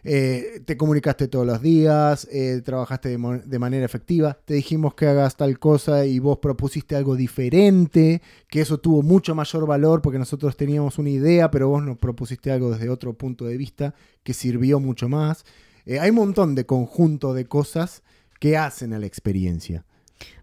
eh, 0.04 0.60
te 0.66 0.76
comunicaste 0.76 1.26
todos 1.26 1.46
los 1.46 1.62
días, 1.62 2.28
eh, 2.30 2.60
trabajaste 2.62 3.08
de, 3.08 3.58
manera 3.58 3.82
efectiva, 3.82 4.38
te 4.44 4.52
dijimos 4.52 4.92
que 4.92 5.06
hagas 5.06 5.38
tal 5.38 5.58
cosa 5.58 6.04
y 6.04 6.18
vos 6.18 6.36
propusiste 6.36 6.96
algo 6.96 7.16
diferente, 7.16 8.20
que 8.46 8.60
eso 8.60 8.78
tuvo 8.78 9.00
mucho 9.00 9.34
mayor 9.34 9.66
valor 9.66 10.02
porque 10.02 10.18
nosotros 10.18 10.54
teníamos 10.54 10.98
una 10.98 11.08
idea, 11.08 11.50
pero 11.50 11.66
vos 11.66 11.82
nos 11.82 11.96
propusiste 11.96 12.52
algo 12.52 12.70
desde 12.70 12.90
otro 12.90 13.14
punto 13.14 13.46
de 13.46 13.56
vista 13.56 13.94
que 14.22 14.34
sirvió 14.34 14.80
mucho 14.80 15.08
más. 15.08 15.46
Eh, 15.86 15.98
hay 15.98 16.10
un 16.10 16.16
montón 16.16 16.54
de 16.54 16.66
conjunto 16.66 17.32
de 17.32 17.46
cosas 17.46 18.02
que 18.38 18.58
hacen 18.58 18.92
a 18.92 18.98
la 18.98 19.06
experiencia. 19.06 19.86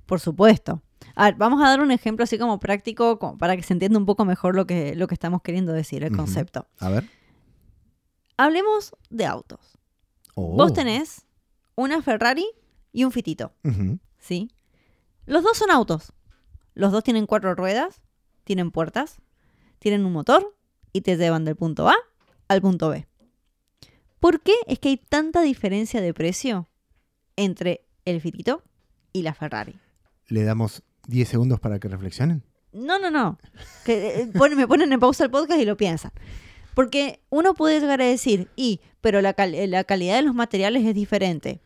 Por 0.07 0.19
supuesto. 0.19 0.81
A 1.15 1.25
ver, 1.25 1.35
vamos 1.35 1.61
a 1.61 1.67
dar 1.67 1.81
un 1.81 1.91
ejemplo 1.91 2.23
así 2.23 2.37
como 2.37 2.59
práctico 2.59 3.19
como 3.19 3.37
para 3.37 3.55
que 3.55 3.63
se 3.63 3.73
entienda 3.73 3.99
un 3.99 4.05
poco 4.05 4.25
mejor 4.25 4.55
lo 4.55 4.65
que, 4.65 4.95
lo 4.95 5.07
que 5.07 5.13
estamos 5.13 5.41
queriendo 5.41 5.73
decir, 5.73 6.03
el 6.03 6.15
concepto. 6.15 6.67
A 6.79 6.89
ver. 6.89 7.09
Hablemos 8.37 8.95
de 9.09 9.25
autos. 9.25 9.77
Oh. 10.35 10.55
Vos 10.55 10.73
tenés 10.73 11.25
una 11.75 12.01
Ferrari 12.01 12.45
y 12.91 13.03
un 13.03 13.11
Fitito. 13.11 13.53
¿sí? 14.17 14.49
Los 15.25 15.43
dos 15.43 15.57
son 15.57 15.71
autos. 15.71 16.13
Los 16.73 16.91
dos 16.91 17.03
tienen 17.03 17.25
cuatro 17.25 17.55
ruedas, 17.55 18.01
tienen 18.43 18.71
puertas, 18.71 19.17
tienen 19.79 20.05
un 20.05 20.13
motor 20.13 20.55
y 20.93 21.01
te 21.01 21.17
llevan 21.17 21.45
del 21.45 21.55
punto 21.55 21.89
A 21.89 21.95
al 22.47 22.61
punto 22.61 22.89
B. 22.89 23.07
¿Por 24.19 24.41
qué 24.41 24.55
es 24.67 24.79
que 24.79 24.89
hay 24.89 24.97
tanta 24.97 25.41
diferencia 25.41 26.01
de 26.01 26.13
precio 26.13 26.67
entre 27.35 27.85
el 28.05 28.21
Fitito 28.21 28.63
y 29.13 29.21
la 29.21 29.33
Ferrari? 29.33 29.79
Le 30.27 30.43
damos 30.43 30.83
10 31.09 31.27
segundos 31.27 31.59
para 31.59 31.79
que 31.79 31.87
reflexionen. 31.87 32.43
No, 32.71 32.99
no, 32.99 33.09
no. 33.11 33.37
Que, 33.83 34.21
eh, 34.21 34.27
pon- 34.37 34.55
me 34.55 34.67
ponen 34.67 34.93
en 34.93 34.99
pausa 34.99 35.23
el 35.23 35.31
podcast 35.31 35.59
y 35.59 35.65
lo 35.65 35.75
piensan. 35.75 36.11
Porque 36.75 37.19
uno 37.29 37.53
puede 37.55 37.79
llegar 37.79 38.01
a 38.01 38.05
decir, 38.05 38.47
y, 38.55 38.79
pero 39.01 39.21
la, 39.21 39.33
cal- 39.33 39.55
la 39.69 39.83
calidad 39.83 40.15
de 40.17 40.21
los 40.21 40.35
materiales 40.35 40.85
es 40.85 40.93
diferente. 40.95 41.61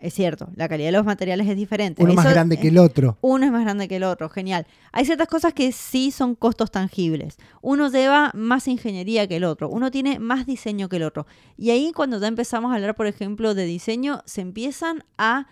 Es 0.00 0.14
cierto, 0.14 0.48
la 0.54 0.68
calidad 0.68 0.88
de 0.88 0.92
los 0.92 1.04
materiales 1.04 1.48
es 1.48 1.56
diferente. 1.56 2.02
Uno 2.04 2.14
más 2.14 2.24
Eso- 2.26 2.34
grande 2.34 2.56
que 2.58 2.68
el 2.68 2.78
otro. 2.78 3.18
uno 3.20 3.44
es 3.46 3.50
más 3.50 3.62
grande 3.62 3.88
que 3.88 3.96
el 3.96 4.04
otro, 4.04 4.28
genial. 4.28 4.66
Hay 4.92 5.04
ciertas 5.04 5.26
cosas 5.26 5.52
que 5.54 5.72
sí 5.72 6.10
son 6.12 6.34
costos 6.36 6.70
tangibles. 6.70 7.36
Uno 7.62 7.88
lleva 7.90 8.30
más 8.34 8.68
ingeniería 8.68 9.26
que 9.26 9.36
el 9.36 9.44
otro, 9.44 9.68
uno 9.68 9.90
tiene 9.90 10.18
más 10.20 10.46
diseño 10.46 10.88
que 10.88 10.96
el 10.96 11.02
otro. 11.04 11.26
Y 11.56 11.70
ahí 11.70 11.90
cuando 11.92 12.20
ya 12.20 12.28
empezamos 12.28 12.70
a 12.70 12.76
hablar, 12.76 12.94
por 12.94 13.06
ejemplo, 13.08 13.54
de 13.54 13.64
diseño, 13.64 14.22
se 14.24 14.40
empiezan 14.40 15.02
a 15.16 15.46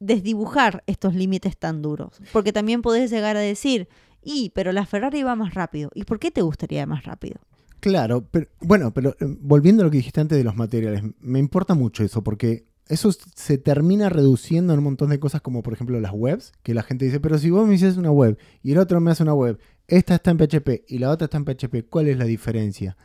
desdibujar 0.00 0.82
estos 0.86 1.14
límites 1.14 1.56
tan 1.56 1.82
duros. 1.82 2.20
Porque 2.32 2.52
también 2.52 2.82
podés 2.82 3.10
llegar 3.10 3.36
a 3.36 3.40
decir, 3.40 3.88
y, 4.22 4.50
pero 4.50 4.72
la 4.72 4.86
Ferrari 4.86 5.22
va 5.22 5.36
más 5.36 5.54
rápido. 5.54 5.90
¿Y 5.94 6.04
por 6.04 6.18
qué 6.18 6.30
te 6.30 6.42
gustaría 6.42 6.86
más 6.86 7.04
rápido? 7.04 7.36
Claro, 7.80 8.26
pero 8.30 8.48
bueno, 8.60 8.92
pero 8.92 9.10
eh, 9.20 9.36
volviendo 9.40 9.82
a 9.82 9.84
lo 9.84 9.90
que 9.90 9.98
dijiste 9.98 10.20
antes 10.20 10.38
de 10.38 10.44
los 10.44 10.56
materiales, 10.56 11.02
me 11.20 11.38
importa 11.38 11.74
mucho 11.74 12.02
eso 12.02 12.22
porque 12.24 12.66
eso 12.88 13.10
se 13.12 13.58
termina 13.58 14.08
reduciendo 14.08 14.72
en 14.72 14.78
un 14.78 14.84
montón 14.84 15.10
de 15.10 15.20
cosas 15.20 15.40
como 15.40 15.62
por 15.62 15.72
ejemplo 15.72 16.00
las 16.00 16.12
webs, 16.12 16.52
que 16.62 16.74
la 16.74 16.82
gente 16.82 17.04
dice, 17.04 17.20
pero 17.20 17.38
si 17.38 17.50
vos 17.50 17.66
me 17.66 17.74
haces 17.74 17.96
una 17.96 18.10
web 18.10 18.38
y 18.62 18.72
el 18.72 18.78
otro 18.78 19.00
me 19.00 19.10
hace 19.10 19.22
una 19.22 19.34
web, 19.34 19.58
esta 19.88 20.16
está 20.16 20.30
en 20.30 20.38
PHP 20.38 20.84
y 20.88 20.98
la 20.98 21.10
otra 21.10 21.26
está 21.26 21.36
en 21.36 21.44
PHP, 21.44 21.88
¿cuál 21.88 22.08
es 22.08 22.16
la 22.18 22.24
diferencia? 22.24 22.96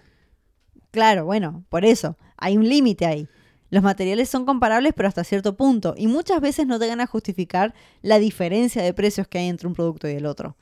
Claro, 0.92 1.26
bueno, 1.26 1.64
por 1.70 1.86
eso, 1.86 2.18
hay 2.38 2.58
un 2.58 2.68
límite 2.68 3.06
ahí. 3.06 3.28
Los 3.72 3.82
materiales 3.82 4.30
son 4.30 4.46
comparables, 4.46 4.94
pero 4.96 5.08
hasta 5.10 5.24
cierto 5.24 5.58
punto. 5.58 5.96
Y 5.98 6.06
muchas 6.08 6.40
veces 6.42 6.68
no 6.68 6.78
te 6.78 6.88
van 6.88 7.02
a 7.02 7.08
justificar 7.08 7.74
la 8.04 8.20
diferencia 8.20 8.84
de 8.84 8.94
precios 8.94 9.28
que 9.28 9.40
hay 9.40 9.48
entre 9.48 9.68
un 9.68 9.74
producto 9.74 10.08
y 10.08 10.12
el 10.12 10.26
otro. 10.28 10.56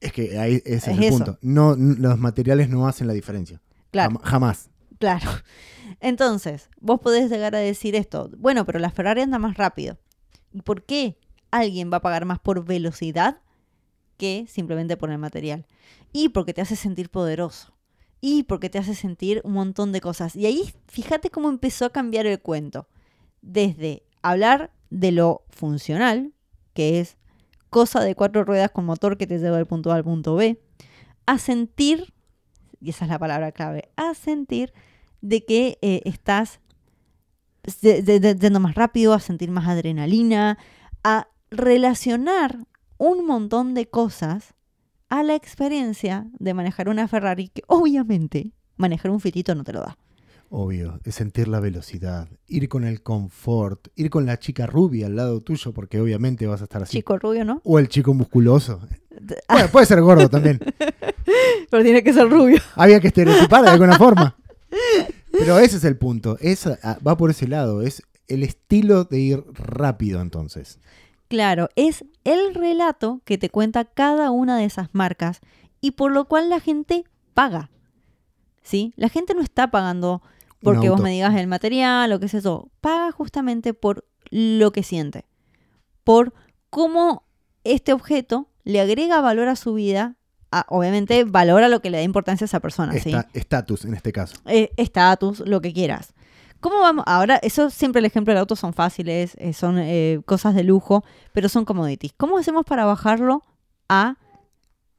Es 0.00 0.12
que 0.12 0.38
ahí 0.38 0.56
ese 0.64 0.74
es, 0.74 0.88
Es 0.88 0.96
el 0.98 1.04
eso. 1.04 1.16
punto. 1.18 1.38
No, 1.42 1.76
los 1.76 2.18
materiales 2.18 2.68
no 2.68 2.88
hacen 2.88 3.06
la 3.06 3.12
diferencia. 3.12 3.60
Claro. 3.92 4.12
Jam- 4.16 4.22
jamás. 4.22 4.70
Claro. 4.98 5.30
Entonces, 6.00 6.68
vos 6.80 7.00
podés 7.00 7.30
llegar 7.30 7.54
a 7.54 7.58
decir 7.58 7.94
esto. 7.94 8.30
Bueno, 8.38 8.64
pero 8.64 8.78
la 8.78 8.90
Ferrari 8.90 9.20
anda 9.22 9.38
más 9.38 9.56
rápido. 9.56 9.98
¿Y 10.52 10.62
por 10.62 10.82
qué 10.84 11.18
alguien 11.50 11.92
va 11.92 11.98
a 11.98 12.02
pagar 12.02 12.24
más 12.24 12.38
por 12.38 12.64
velocidad 12.64 13.40
que 14.16 14.46
simplemente 14.48 14.96
por 14.96 15.10
el 15.10 15.18
material? 15.18 15.66
Y 16.12 16.30
porque 16.30 16.54
te 16.54 16.62
hace 16.62 16.76
sentir 16.76 17.10
poderoso. 17.10 17.74
Y 18.20 18.44
porque 18.44 18.70
te 18.70 18.78
hace 18.78 18.94
sentir 18.94 19.40
un 19.44 19.52
montón 19.52 19.92
de 19.92 20.00
cosas. 20.00 20.36
Y 20.36 20.46
ahí 20.46 20.74
fíjate 20.88 21.30
cómo 21.30 21.48
empezó 21.48 21.84
a 21.84 21.90
cambiar 21.90 22.26
el 22.26 22.40
cuento. 22.40 22.88
Desde 23.42 24.02
hablar 24.22 24.72
de 24.90 25.12
lo 25.12 25.44
funcional, 25.50 26.32
que 26.72 27.00
es 27.00 27.16
cosa 27.70 28.00
de 28.00 28.14
cuatro 28.14 28.44
ruedas 28.44 28.70
con 28.70 28.84
motor 28.84 29.18
que 29.18 29.26
te 29.26 29.38
lleva 29.38 29.56
del 29.56 29.66
punto 29.66 29.92
A 29.92 29.96
al 29.96 30.04
punto 30.04 30.34
B, 30.34 30.60
a 31.26 31.38
sentir, 31.38 32.14
y 32.80 32.90
esa 32.90 33.04
es 33.04 33.10
la 33.10 33.18
palabra 33.18 33.52
clave, 33.52 33.90
a 33.96 34.14
sentir 34.14 34.72
de 35.20 35.44
que 35.44 35.78
eh, 35.82 36.02
estás 36.04 36.60
yendo 37.82 38.60
más 38.60 38.74
rápido, 38.74 39.12
a 39.12 39.20
sentir 39.20 39.50
más 39.50 39.66
adrenalina, 39.66 40.56
a 41.02 41.28
relacionar 41.50 42.66
un 42.98 43.26
montón 43.26 43.74
de 43.74 43.88
cosas 43.88 44.54
a 45.08 45.22
la 45.22 45.34
experiencia 45.34 46.26
de 46.38 46.54
manejar 46.54 46.88
una 46.88 47.08
Ferrari 47.08 47.48
que 47.48 47.62
obviamente 47.66 48.52
manejar 48.76 49.10
un 49.10 49.20
fitito 49.20 49.54
no 49.54 49.64
te 49.64 49.72
lo 49.72 49.80
da. 49.80 49.98
Obvio, 50.48 51.00
es 51.04 51.16
sentir 51.16 51.48
la 51.48 51.58
velocidad, 51.58 52.28
ir 52.46 52.68
con 52.68 52.84
el 52.84 53.02
confort, 53.02 53.88
ir 53.96 54.10
con 54.10 54.26
la 54.26 54.38
chica 54.38 54.66
rubia 54.66 55.06
al 55.06 55.16
lado 55.16 55.40
tuyo, 55.40 55.72
porque 55.72 56.00
obviamente 56.00 56.46
vas 56.46 56.60
a 56.60 56.64
estar 56.64 56.82
así. 56.82 56.98
Chico 56.98 57.18
rubio, 57.18 57.44
¿no? 57.44 57.60
O 57.64 57.78
el 57.78 57.88
chico 57.88 58.14
musculoso. 58.14 58.80
Bueno, 59.48 59.68
puede 59.68 59.86
ser 59.86 60.02
gordo 60.02 60.28
también. 60.28 60.60
Pero 61.70 61.82
tiene 61.82 62.04
que 62.04 62.12
ser 62.12 62.28
rubio. 62.28 62.60
Había 62.74 63.00
que 63.00 63.06
estereotipar 63.06 63.64
de 63.64 63.70
alguna 63.70 63.96
forma. 63.96 64.36
Pero 65.32 65.58
ese 65.58 65.78
es 65.78 65.84
el 65.84 65.96
punto. 65.96 66.36
Es, 66.38 66.66
ah, 66.66 66.98
va 67.04 67.16
por 67.16 67.30
ese 67.30 67.48
lado. 67.48 67.80
Es 67.80 68.02
el 68.28 68.42
estilo 68.42 69.04
de 69.04 69.18
ir 69.18 69.44
rápido 69.54 70.20
entonces. 70.20 70.80
Claro, 71.28 71.68
es 71.76 72.04
el 72.24 72.54
relato 72.54 73.20
que 73.24 73.38
te 73.38 73.50
cuenta 73.50 73.84
cada 73.84 74.30
una 74.30 74.56
de 74.58 74.64
esas 74.64 74.88
marcas 74.92 75.40
y 75.80 75.92
por 75.92 76.12
lo 76.12 76.26
cual 76.26 76.48
la 76.50 76.60
gente 76.60 77.04
paga. 77.34 77.70
¿Sí? 78.62 78.92
La 78.96 79.08
gente 79.08 79.34
no 79.34 79.42
está 79.42 79.70
pagando 79.70 80.22
porque 80.62 80.88
vos 80.90 81.00
me 81.00 81.10
digas 81.10 81.34
el 81.36 81.46
material 81.46 82.12
o 82.12 82.18
qué 82.20 82.26
es 82.26 82.34
eso. 82.34 82.70
Paga 82.80 83.12
justamente 83.12 83.74
por 83.74 84.04
lo 84.30 84.72
que 84.72 84.82
siente. 84.82 85.24
Por 86.04 86.32
cómo 86.70 87.24
este 87.64 87.92
objeto 87.92 88.48
le 88.64 88.80
agrega 88.80 89.20
valor 89.20 89.48
a 89.48 89.56
su 89.56 89.74
vida. 89.74 90.16
a- 90.52 90.64
obviamente, 90.68 91.24
valor 91.24 91.64
a 91.64 91.68
lo 91.68 91.80
que 91.80 91.90
le 91.90 91.98
da 91.98 92.02
importancia 92.04 92.44
a 92.44 92.46
esa 92.46 92.60
persona. 92.60 92.92
Estatus 93.34 93.84
en 93.84 93.94
este 93.94 94.12
caso. 94.12 94.36
eh, 94.46 94.70
estatus, 94.76 95.40
lo 95.40 95.60
que 95.60 95.72
quieras. 95.72 96.14
¿Cómo 96.60 96.80
vamos? 96.80 97.04
Ahora, 97.06 97.36
eso 97.42 97.70
siempre 97.70 98.00
el 98.00 98.06
ejemplo 98.06 98.32
del 98.32 98.40
auto 98.40 98.56
son 98.56 98.72
fáciles, 98.72 99.36
eh, 99.38 99.52
son 99.52 99.78
eh, 99.78 100.20
cosas 100.24 100.54
de 100.54 100.64
lujo, 100.64 101.04
pero 101.32 101.48
son 101.48 101.64
commodities. 101.64 102.12
¿Cómo 102.16 102.38
hacemos 102.38 102.64
para 102.64 102.84
bajarlo 102.84 103.42
a 103.88 104.16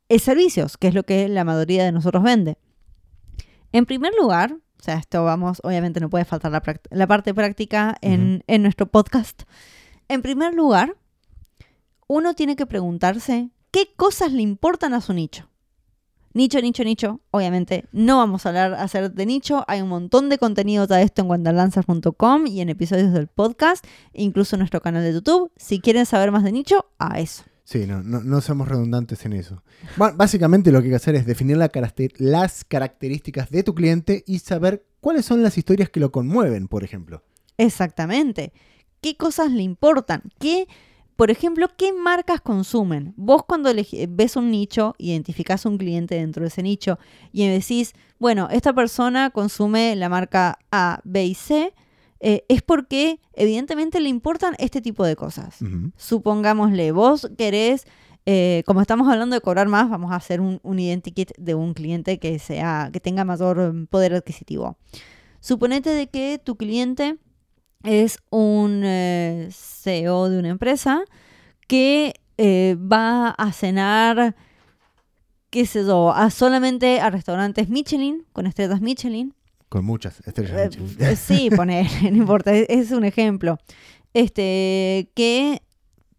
eh, 0.09 0.19
servicios, 0.19 0.77
que 0.77 0.87
es 0.87 0.93
lo 0.93 1.03
que 1.03 1.27
la 1.27 1.43
mayoría 1.43 1.83
de 1.83 1.91
nosotros 1.91 2.23
vende? 2.23 2.57
En 3.71 3.85
primer 3.85 4.13
lugar, 4.19 4.53
o 4.53 4.83
sea, 4.83 4.95
esto 4.95 5.23
vamos, 5.23 5.59
obviamente 5.63 5.99
no 5.99 6.09
puede 6.09 6.25
faltar 6.25 6.51
la, 6.89 7.07
parte 7.07 7.33
práctica 7.33 7.97
en, 8.01 8.43
en 8.47 8.61
nuestro 8.61 8.85
podcast. 8.85 9.43
En 10.07 10.21
primer 10.21 10.53
lugar, 10.53 10.95
uno 12.07 12.33
tiene 12.35 12.55
que 12.55 12.65
preguntarse 12.65 13.49
qué 13.71 13.93
cosas 13.95 14.31
le 14.31 14.41
importan 14.41 14.93
a 14.93 15.01
su 15.01 15.13
nicho. 15.13 15.49
Nicho, 16.38 16.62
nicho, 16.62 16.84
nicho. 16.84 17.20
Obviamente 17.32 17.86
no 17.91 18.17
vamos 18.17 18.46
a 18.46 18.50
hablar 18.50 18.75
hacer 18.75 19.12
de 19.12 19.25
nicho. 19.25 19.65
Hay 19.67 19.82
un 19.82 19.89
montón 19.89 20.29
de 20.29 20.38
contenido 20.38 20.86
de 20.88 21.01
esto 21.01 21.24
en 21.24 21.29
wanderlanzers.com 21.29 22.46
y 22.48 22.62
en 22.62 22.70
episodios 22.70 23.12
del 23.12 23.27
podcast, 23.27 23.84
incluso 24.13 24.56
en 24.56 24.60
nuestro 24.60 24.79
canal 24.82 25.03
de 25.03 25.13
YouTube. 25.13 25.51
Si 25.58 25.79
quieren 25.82 26.06
saber 26.06 26.32
más 26.32 26.44
de 26.44 26.51
nicho, 26.51 26.86
a 27.00 27.20
eso. 27.20 27.44
Sí, 27.63 27.86
no, 27.88 28.01
no, 28.01 28.22
no 28.24 28.39
somos 28.39 28.67
redundantes 28.67 29.25
en 29.25 29.34
eso. 29.34 29.62
Ba- 29.98 30.12
básicamente 30.12 30.72
lo 30.72 30.79
que 30.79 30.86
hay 30.86 30.91
que 30.91 30.96
hacer 30.96 31.15
es 31.15 31.25
definir 31.25 31.58
la 31.58 31.70
caracter- 31.70 32.13
las 32.17 32.63
características 32.63 33.50
de 33.50 33.63
tu 33.63 33.74
cliente 33.75 34.24
y 34.25 34.39
saber 34.39 34.86
cuáles 35.01 35.25
son 35.25 35.44
las 35.44 35.58
historias 35.58 35.89
que 35.89 36.00
lo 36.00 36.12
conmueven, 36.12 36.67
por 36.70 36.84
ejemplo. 36.86 37.24
Exactamente. 37.58 38.53
¿Qué 39.01 39.17
cosas 39.17 39.51
le 39.51 39.63
importan? 39.63 40.22
¿Qué, 40.39 40.67
por 41.17 41.31
ejemplo, 41.31 41.67
qué 41.75 41.91
marcas 41.93 42.41
consumen? 42.41 43.13
Vos 43.17 43.43
cuando 43.43 43.71
ves 44.09 44.36
un 44.36 44.51
nicho, 44.51 44.93
identificás 45.00 45.65
un 45.65 45.79
cliente 45.79 46.13
dentro 46.13 46.43
de 46.43 46.50
ese 46.50 46.62
nicho 46.62 47.00
y 47.31 47.47
decís, 47.47 47.93
bueno, 48.19 48.47
esta 48.51 48.71
persona 48.71 49.31
consume 49.31 49.95
la 49.95 50.09
marca 50.09 50.59
A, 50.71 51.01
B 51.03 51.25
y 51.25 51.33
C, 51.33 51.74
eh, 52.19 52.45
es 52.47 52.62
porque 52.62 53.19
evidentemente 53.33 54.00
le 54.00 54.09
importan 54.09 54.55
este 54.59 54.79
tipo 54.79 55.03
de 55.05 55.15
cosas. 55.15 55.57
Supongámosle, 55.97 56.91
vos 56.91 57.27
querés, 57.36 57.88
eh, 58.27 58.62
como 58.67 58.81
estamos 58.81 59.09
hablando 59.09 59.33
de 59.33 59.41
cobrar 59.41 59.67
más, 59.67 59.89
vamos 59.89 60.12
a 60.12 60.17
hacer 60.17 60.39
un, 60.39 60.59
un 60.62 60.77
identikit 60.77 61.31
de 61.39 61.55
un 61.55 61.74
cliente 61.74 62.19
que 62.19 62.38
sea, 62.38 62.91
que 62.93 63.00
tenga 63.00 63.25
mayor 63.25 63.74
mm, 63.74 63.88
poder 63.88 64.13
adquisitivo. 64.13 64.77
Suponete 65.39 65.89
de 65.89 66.09
que 66.09 66.39
tu 66.43 66.57
cliente 66.57 67.17
es 67.84 68.17
un 68.29 68.81
eh, 68.84 69.50
CEO 69.51 70.29
de 70.29 70.39
una 70.39 70.50
empresa 70.50 71.01
que 71.67 72.13
eh, 72.38 72.75
va 72.79 73.29
a 73.29 73.51
cenar, 73.51 74.36
qué 75.50 75.65
sé 75.65 75.86
yo, 75.86 76.12
a 76.13 76.29
solamente 76.29 77.00
a 77.00 77.10
restaurantes 77.10 77.69
Michelin, 77.69 78.25
con 78.34 78.46
estrellas 78.48 78.81
Michelin, 78.81 79.34
Con 79.69 79.86
muchas 79.86 80.19
estrellas. 80.27 80.75
eh, 80.75 80.79
Michelin. 80.79 81.15
sí, 81.17 81.50
poner, 81.55 81.86
no 82.12 82.17
importa, 82.17 82.53
es, 82.53 82.65
es 82.69 82.91
un 82.91 83.03
ejemplo. 83.05 83.57
Este, 84.13 85.12
que 85.13 85.62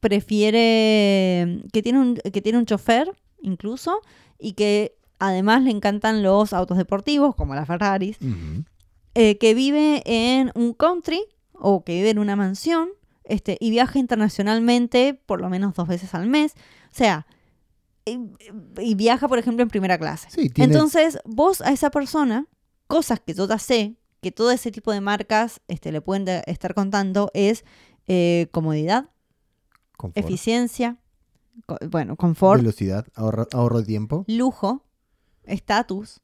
prefiere, 0.00 1.62
que 1.72 1.82
tiene 1.82 1.98
un, 1.98 2.14
que 2.16 2.40
tiene 2.42 2.58
un 2.58 2.66
chofer, 2.66 3.10
incluso, 3.42 4.00
y 4.38 4.52
que 4.52 4.96
además 5.18 5.62
le 5.62 5.70
encantan 5.70 6.22
los 6.22 6.52
autos 6.52 6.76
deportivos, 6.78 7.34
como 7.34 7.54
las 7.54 7.66
Ferraris, 7.66 8.18
eh, 9.14 9.38
que 9.38 9.54
vive 9.54 10.02
en 10.04 10.52
un 10.54 10.74
country 10.74 11.20
o 11.60 11.84
que 11.84 11.94
vive 11.94 12.10
en 12.10 12.18
una 12.18 12.36
mansión 12.36 12.88
este, 13.24 13.56
y 13.60 13.70
viaja 13.70 13.98
internacionalmente 13.98 15.14
por 15.14 15.40
lo 15.40 15.48
menos 15.50 15.74
dos 15.74 15.86
veces 15.88 16.14
al 16.14 16.26
mes. 16.28 16.54
O 16.90 16.94
sea, 16.94 17.26
y, 18.04 18.18
y 18.80 18.94
viaja, 18.94 19.28
por 19.28 19.38
ejemplo, 19.38 19.62
en 19.62 19.68
primera 19.68 19.98
clase. 19.98 20.28
Sí, 20.30 20.48
tiene- 20.48 20.72
Entonces, 20.72 21.18
vos 21.26 21.60
a 21.60 21.70
esa 21.72 21.90
persona, 21.90 22.46
cosas 22.86 23.20
que 23.20 23.34
yo 23.34 23.46
ya 23.46 23.58
sé, 23.58 23.96
que 24.22 24.32
todo 24.32 24.50
ese 24.50 24.70
tipo 24.72 24.92
de 24.92 25.00
marcas 25.00 25.60
este, 25.68 25.92
le 25.92 26.00
pueden 26.00 26.24
de- 26.24 26.42
estar 26.46 26.74
contando, 26.74 27.30
es 27.34 27.64
eh, 28.06 28.48
comodidad, 28.52 29.10
Confort, 29.96 30.16
eficiencia, 30.24 30.96
co- 31.66 31.76
bueno, 31.90 32.16
confort, 32.16 32.62
velocidad, 32.62 33.06
ahorro, 33.14 33.46
ahorro 33.52 33.80
de 33.80 33.84
tiempo. 33.86 34.24
lujo, 34.26 34.86
estatus, 35.44 36.20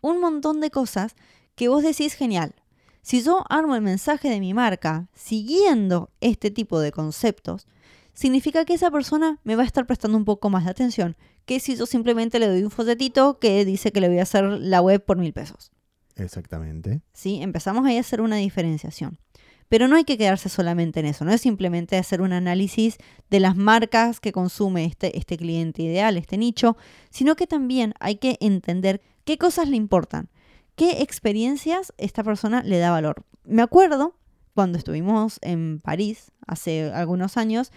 un 0.00 0.20
montón 0.20 0.60
de 0.60 0.70
cosas 0.70 1.14
que 1.54 1.68
vos 1.68 1.82
decís 1.82 2.14
genial. 2.14 2.54
Si 3.02 3.22
yo 3.22 3.44
armo 3.48 3.74
el 3.74 3.82
mensaje 3.82 4.28
de 4.28 4.40
mi 4.40 4.54
marca 4.54 5.08
siguiendo 5.14 6.10
este 6.20 6.50
tipo 6.50 6.80
de 6.80 6.92
conceptos, 6.92 7.66
significa 8.12 8.64
que 8.64 8.74
esa 8.74 8.90
persona 8.90 9.38
me 9.44 9.54
va 9.54 9.62
a 9.62 9.66
estar 9.66 9.86
prestando 9.86 10.18
un 10.18 10.24
poco 10.24 10.50
más 10.50 10.64
de 10.64 10.70
atención 10.70 11.16
que 11.48 11.60
si 11.60 11.76
yo 11.76 11.86
simplemente 11.86 12.38
le 12.38 12.46
doy 12.46 12.62
un 12.62 12.70
folletito 12.70 13.38
que 13.38 13.64
dice 13.64 13.90
que 13.90 14.02
le 14.02 14.08
voy 14.08 14.18
a 14.18 14.24
hacer 14.24 14.44
la 14.44 14.82
web 14.82 15.02
por 15.02 15.16
mil 15.16 15.32
pesos. 15.32 15.72
Exactamente. 16.16 17.00
¿sí? 17.14 17.40
Empezamos 17.40 17.86
ahí 17.86 17.96
a 17.96 18.00
hacer 18.00 18.20
una 18.20 18.36
diferenciación. 18.36 19.18
Pero 19.68 19.88
no 19.88 19.96
hay 19.96 20.04
que 20.04 20.18
quedarse 20.18 20.48
solamente 20.48 21.00
en 21.00 21.06
eso, 21.06 21.24
no 21.24 21.32
es 21.32 21.42
simplemente 21.42 21.96
hacer 21.96 22.22
un 22.22 22.32
análisis 22.32 22.96
de 23.30 23.40
las 23.40 23.54
marcas 23.56 24.18
que 24.18 24.32
consume 24.32 24.84
este, 24.84 25.16
este 25.16 25.36
cliente 25.36 25.82
ideal, 25.82 26.16
este 26.16 26.38
nicho, 26.38 26.76
sino 27.10 27.36
que 27.36 27.46
también 27.46 27.94
hay 28.00 28.16
que 28.16 28.38
entender 28.40 29.02
qué 29.24 29.36
cosas 29.36 29.68
le 29.68 29.76
importan, 29.76 30.30
qué 30.78 31.02
experiencias 31.02 31.92
esta 31.98 32.22
persona 32.24 32.62
le 32.62 32.78
da 32.78 32.90
valor. 32.90 33.24
Me 33.44 33.60
acuerdo 33.62 34.14
cuando 34.54 34.78
estuvimos 34.78 35.38
en 35.42 35.80
París 35.80 36.32
hace 36.46 36.90
algunos 36.92 37.36
años, 37.36 37.70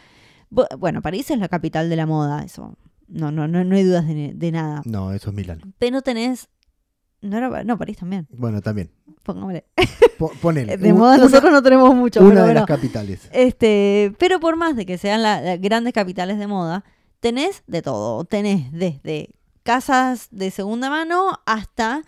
bu- 0.49 0.67
bueno, 0.77 1.01
París 1.01 1.29
es 1.31 1.39
la 1.39 1.49
capital 1.49 1.89
de 1.89 1.95
la 1.97 2.05
moda, 2.05 2.43
eso 2.43 2.77
no, 3.07 3.31
no, 3.31 3.47
no, 3.47 3.63
no 3.65 3.75
hay 3.75 3.83
dudas 3.83 4.07
de, 4.07 4.31
de 4.33 4.51
nada, 4.51 4.81
No, 4.85 5.11
eso 5.13 5.29
es 5.31 5.35
Milán. 5.35 5.73
pero 5.77 6.01
tenés... 6.01 6.47
No, 7.21 7.37
era, 7.37 7.63
no, 7.63 7.77
París 7.77 7.97
también. 7.97 8.27
Bueno, 8.31 8.61
también. 8.61 8.89
Pongámosle. 9.23 9.65
Po- 10.17 10.31
ponele. 10.41 10.75
De 10.77 10.91
moda 10.91 11.15
una, 11.15 11.23
nosotros 11.25 11.51
no 11.51 11.61
tenemos 11.61 11.93
mucho. 11.93 12.19
una 12.21 12.29
pero 12.29 12.39
de 12.39 12.45
bueno. 12.47 12.59
las 12.61 12.67
capitales. 12.67 13.29
Este, 13.31 14.11
pero 14.17 14.39
por 14.39 14.55
más 14.55 14.75
de 14.75 14.87
que 14.87 14.97
sean 14.97 15.21
la- 15.21 15.39
las 15.39 15.61
grandes 15.61 15.93
capitales 15.93 16.39
de 16.39 16.47
moda, 16.47 16.83
tenés 17.19 17.61
de 17.67 17.83
todo. 17.83 18.23
Tenés 18.25 18.71
desde 18.71 19.29
casas 19.63 20.27
de 20.31 20.51
segunda 20.51 20.89
mano 20.89 21.39
hasta 21.45 22.03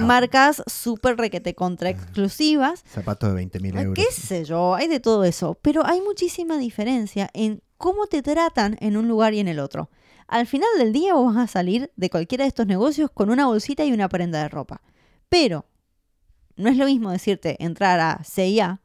marcas 0.00 0.62
súper 0.66 1.16
requete 1.16 1.54
contra 1.54 1.90
exclusivas. 1.90 2.84
Zapatos 2.86 3.30
de 3.30 3.34
20 3.36 3.60
mil 3.60 3.76
euros. 3.76 3.94
¿Qué 3.94 4.12
sé 4.12 4.44
yo? 4.44 4.74
Hay 4.74 4.88
de 4.88 5.00
todo 5.00 5.24
eso. 5.24 5.58
Pero 5.62 5.84
hay 5.86 6.00
muchísima 6.00 6.58
diferencia 6.58 7.30
en 7.34 7.62
cómo 7.76 8.06
te 8.06 8.22
tratan 8.22 8.76
en 8.80 8.96
un 8.96 9.08
lugar 9.08 9.34
y 9.34 9.40
en 9.40 9.48
el 9.48 9.58
otro. 9.58 9.90
Al 10.26 10.46
final 10.46 10.68
del 10.78 10.92
día 10.92 11.14
vos 11.14 11.34
vas 11.34 11.44
a 11.44 11.52
salir 11.52 11.92
de 11.96 12.10
cualquiera 12.10 12.44
de 12.44 12.48
estos 12.48 12.66
negocios 12.66 13.10
con 13.12 13.30
una 13.30 13.46
bolsita 13.46 13.84
y 13.84 13.92
una 13.92 14.08
prenda 14.08 14.42
de 14.42 14.48
ropa. 14.48 14.80
Pero 15.28 15.66
no 16.56 16.70
es 16.70 16.76
lo 16.76 16.86
mismo 16.86 17.10
decirte 17.10 17.62
entrar 17.62 18.00
a 18.00 18.22
CIA 18.24 18.80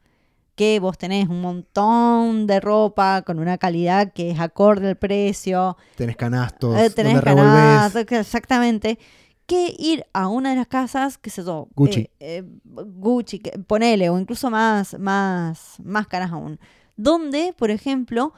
que 0.60 0.78
vos 0.82 0.98
tenés 0.98 1.30
un 1.30 1.40
montón 1.40 2.46
de 2.46 2.60
ropa 2.60 3.22
con 3.22 3.40
una 3.40 3.58
calidad 3.58 4.12
que 4.12 4.32
es 4.32 4.42
acorde 4.42 4.90
al 4.90 4.98
precio, 4.98 5.78
Tenés 5.96 6.18
canastos, 6.18 6.78
eh, 6.78 6.90
tenés 6.90 7.22
canastos, 7.22 8.02
exactamente, 8.12 9.00
que 9.46 9.74
ir 9.80 10.04
a 10.12 10.28
una 10.28 10.50
de 10.50 10.58
las 10.58 10.68
casas, 10.68 11.18
que 11.18 11.30
sé 11.30 11.46
yo, 11.46 11.70
Gucci. 11.76 12.02
eh, 12.02 12.10
eh, 12.20 12.44
Gucci, 12.66 13.40
que- 13.40 13.58
ponele, 13.58 14.10
o 14.10 14.20
incluso 14.20 14.50
más, 14.50 15.00
más, 15.00 15.78
más 15.82 16.08
caras 16.08 16.34
aún, 16.34 16.60
donde, 16.98 17.54
por 17.58 17.72
ejemplo, 17.72 18.34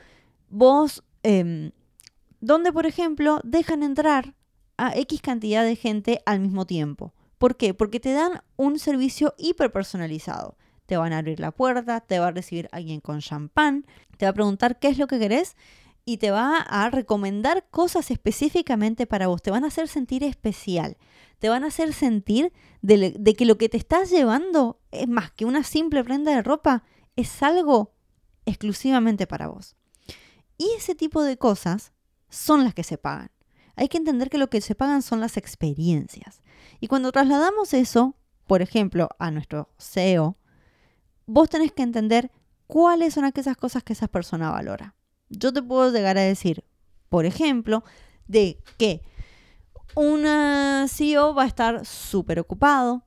vos, 0.48 1.04
em, 1.24 1.72
donde, 2.40 2.72
por 2.72 2.86
ejemplo, 2.86 3.40
dejan 3.44 3.82
entrar 3.82 4.36
a 4.78 4.96
X 4.96 5.22
cantidad 5.24 5.63
de 5.63 5.75
gente 5.75 6.22
al 6.28 6.40
mismo 6.40 6.68
tiempo. 6.68 7.16
¿Por 7.40 7.58
qué? 7.58 7.74
Porque 7.74 8.00
te 8.00 8.13
dan 8.13 8.44
un 8.58 8.78
servicio 8.78 9.34
hiper 9.40 9.72
personalizado. 9.72 10.56
Te 10.86 10.98
van 10.98 11.14
a 11.14 11.20
abrir 11.20 11.40
la 11.40 11.52
puerta, 11.52 12.02
te 12.02 12.20
va 12.20 12.28
a 12.28 12.32
recibir 12.32 12.68
alguien 12.72 13.00
con 13.00 13.20
champán, 13.20 13.86
te 14.18 14.26
va 14.26 14.32
a 14.32 14.34
preguntar 14.34 14.80
qué 14.80 14.88
es 14.90 14.98
lo 14.98 15.08
que 15.08 15.20
querés 15.20 15.56
y 16.04 16.18
te 16.18 16.32
va 16.32 16.58
a 16.58 16.90
recomendar 16.90 17.68
cosas 17.70 18.12
específicamente 18.12 19.06
para 19.06 19.28
vos. 19.28 19.42
Te 19.42 19.52
van 19.52 19.64
a 19.64 19.68
hacer 19.68 19.88
sentir 19.88 20.24
especial. 20.24 20.98
Te 21.40 21.50
van 21.50 21.64
a 21.64 21.68
hacer 21.68 21.94
sentir 21.94 22.52
de, 22.82 23.16
de 23.18 23.34
que 23.36 23.46
lo 23.46 23.58
que 23.58 23.70
te 23.70 23.78
estás 23.78 24.10
llevando 24.10 24.80
es 24.92 25.08
más 25.08 25.32
que 25.32 25.46
una 25.46 25.64
simple 25.64 26.04
prenda 26.04 26.36
de 26.36 26.42
ropa, 26.42 26.84
es 27.16 27.42
algo 27.44 27.94
exclusivamente 28.46 29.28
para 29.28 29.48
vos. 29.48 29.76
Y 30.58 30.70
ese 30.78 30.96
tipo 30.96 31.24
de 31.24 31.38
cosas 31.38 31.94
son 32.30 32.64
las 32.64 32.74
que 32.74 32.84
se 32.84 32.98
pagan. 32.98 33.32
Hay 33.76 33.88
que 33.88 33.98
entender 33.98 34.30
que 34.30 34.38
lo 34.38 34.50
que 34.50 34.62
se 34.62 34.76
pagan 34.76 35.02
son 35.02 35.20
las 35.20 35.38
experiencias. 35.38 36.42
Y 36.79 36.88
cuando 36.88 37.12
trasladamos 37.12 37.74
eso, 37.74 38.16
por 38.48 38.62
ejemplo, 38.62 39.10
a 39.18 39.32
nuestro 39.32 39.70
SEO, 39.77 40.38
vos 41.25 41.50
tenés 41.50 41.72
que 41.72 41.84
entender 41.84 42.31
cuáles 42.68 43.14
son 43.14 43.25
aquellas 43.25 43.57
cosas 43.57 43.84
que 43.84 43.94
esa 43.94 44.07
persona 44.07 44.51
valora. 44.51 44.96
Yo 45.29 45.51
te 45.53 45.62
puedo 45.62 45.92
llegar 45.92 46.18
a 46.18 46.22
decir, 46.22 46.64
por 47.10 47.25
ejemplo, 47.25 47.84
de 48.27 48.62
que 48.77 49.01
un 49.96 50.25
CEO 50.88 51.34
va 51.34 51.44
a 51.44 51.48
estar 51.48 51.86
súper 51.86 52.40
ocupado 52.40 53.03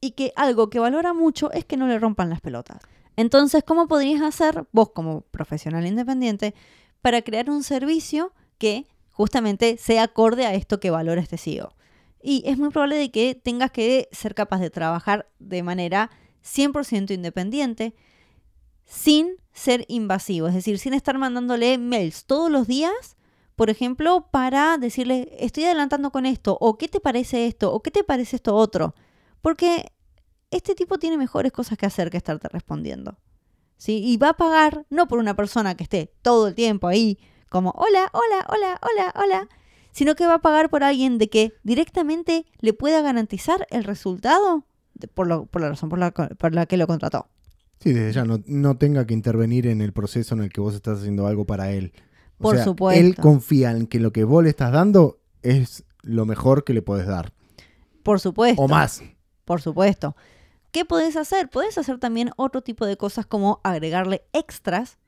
y 0.00 0.12
que 0.12 0.32
algo 0.36 0.70
que 0.70 0.78
valora 0.78 1.12
mucho 1.12 1.50
es 1.52 1.64
que 1.64 1.76
no 1.76 1.86
le 1.86 1.98
rompan 1.98 2.30
las 2.30 2.40
pelotas. 2.40 2.78
Entonces, 3.16 3.64
¿cómo 3.64 3.88
podrías 3.88 4.22
hacer 4.22 4.66
vos 4.72 4.90
como 4.90 5.22
profesional 5.22 5.86
independiente 5.86 6.54
para 7.00 7.22
crear 7.22 7.48
un 7.48 7.62
servicio 7.62 8.32
que 8.58 8.86
justamente 9.10 9.78
sea 9.78 10.02
acorde 10.02 10.46
a 10.46 10.54
esto 10.54 10.80
que 10.80 10.90
valora 10.90 11.22
este 11.22 11.38
CEO? 11.38 11.74
Y 12.22 12.42
es 12.46 12.58
muy 12.58 12.70
probable 12.70 12.96
de 12.96 13.10
que 13.10 13.34
tengas 13.34 13.70
que 13.70 14.08
ser 14.12 14.34
capaz 14.34 14.58
de 14.58 14.70
trabajar 14.70 15.30
de 15.38 15.62
manera 15.62 16.10
100% 16.46 17.12
independiente, 17.12 17.94
sin 18.84 19.36
ser 19.52 19.84
invasivo, 19.88 20.48
es 20.48 20.54
decir, 20.54 20.78
sin 20.78 20.94
estar 20.94 21.18
mandándole 21.18 21.76
mails 21.78 22.24
todos 22.24 22.50
los 22.50 22.66
días, 22.66 23.16
por 23.56 23.70
ejemplo, 23.70 24.28
para 24.30 24.76
decirle, 24.78 25.34
estoy 25.40 25.64
adelantando 25.64 26.12
con 26.12 26.26
esto, 26.26 26.56
o 26.60 26.78
qué 26.78 26.88
te 26.88 27.00
parece 27.00 27.46
esto, 27.46 27.72
o 27.72 27.82
qué 27.82 27.90
te 27.90 28.04
parece 28.04 28.36
esto 28.36 28.54
otro, 28.54 28.94
porque 29.40 29.92
este 30.50 30.74
tipo 30.74 30.98
tiene 30.98 31.16
mejores 31.16 31.52
cosas 31.52 31.78
que 31.78 31.86
hacer 31.86 32.10
que 32.10 32.18
estarte 32.18 32.48
respondiendo. 32.48 33.18
¿sí? 33.76 34.02
Y 34.04 34.16
va 34.18 34.30
a 34.30 34.36
pagar 34.36 34.86
no 34.90 35.08
por 35.08 35.18
una 35.18 35.34
persona 35.34 35.74
que 35.74 35.84
esté 35.84 36.12
todo 36.22 36.48
el 36.48 36.54
tiempo 36.54 36.86
ahí, 36.86 37.18
como, 37.48 37.70
hola, 37.70 38.10
hola, 38.12 38.46
hola, 38.48 38.80
hola, 38.82 39.14
hola, 39.16 39.48
sino 39.92 40.14
que 40.14 40.26
va 40.26 40.34
a 40.34 40.42
pagar 40.42 40.68
por 40.68 40.84
alguien 40.84 41.16
de 41.18 41.28
que 41.30 41.54
directamente 41.62 42.44
le 42.60 42.72
pueda 42.72 43.00
garantizar 43.00 43.66
el 43.70 43.84
resultado 43.84 44.64
por, 45.14 45.26
lo- 45.26 45.46
por 45.46 45.62
la 45.62 45.68
razón 45.70 45.88
por 45.88 45.98
la, 45.98 46.10
co- 46.10 46.28
por 46.38 46.54
la 46.54 46.66
que 46.66 46.76
lo 46.76 46.86
contrató. 46.86 47.28
Sí, 47.80 47.92
desde 47.92 48.12
ya 48.12 48.24
no, 48.24 48.40
no 48.46 48.76
tenga 48.78 49.06
que 49.06 49.14
intervenir 49.14 49.66
en 49.66 49.80
el 49.82 49.92
proceso 49.92 50.34
en 50.34 50.42
el 50.42 50.48
que 50.50 50.60
vos 50.60 50.74
estás 50.74 51.00
haciendo 51.00 51.26
algo 51.26 51.44
para 51.44 51.70
él. 51.72 51.92
O 52.38 52.42
Por 52.44 52.56
sea, 52.56 52.64
supuesto. 52.64 53.00
Él 53.00 53.14
confía 53.16 53.70
en 53.72 53.86
que 53.86 54.00
lo 54.00 54.12
que 54.12 54.24
vos 54.24 54.42
le 54.42 54.50
estás 54.50 54.72
dando 54.72 55.18
es 55.42 55.84
lo 56.02 56.24
mejor 56.26 56.64
que 56.64 56.72
le 56.74 56.82
podés 56.82 57.06
dar. 57.06 57.32
Por 58.02 58.20
supuesto. 58.20 58.62
O 58.62 58.68
más. 58.68 59.02
Por 59.44 59.60
supuesto. 59.60 60.16
¿Qué 60.72 60.84
podés 60.84 61.16
hacer? 61.16 61.48
Podés 61.48 61.76
hacer 61.78 61.98
también 61.98 62.30
otro 62.36 62.62
tipo 62.62 62.84
de 62.86 62.96
cosas 62.96 63.26
como 63.26 63.60
agregarle 63.64 64.22
extras 64.32 64.98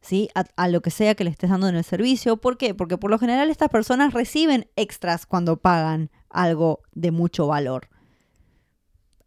¿sí? 0.00 0.28
a, 0.34 0.44
a 0.56 0.68
lo 0.68 0.80
que 0.82 0.90
sea 0.90 1.14
que 1.14 1.24
le 1.24 1.30
estés 1.30 1.50
dando 1.50 1.68
en 1.68 1.76
el 1.76 1.84
servicio. 1.84 2.36
¿Por 2.38 2.56
qué? 2.58 2.74
Porque 2.74 2.96
por 2.98 3.10
lo 3.10 3.18
general 3.18 3.50
estas 3.50 3.68
personas 3.68 4.14
reciben 4.14 4.68
extras 4.76 5.26
cuando 5.26 5.56
pagan 5.58 6.10
algo 6.30 6.80
de 6.92 7.10
mucho 7.10 7.46
valor. 7.46 7.88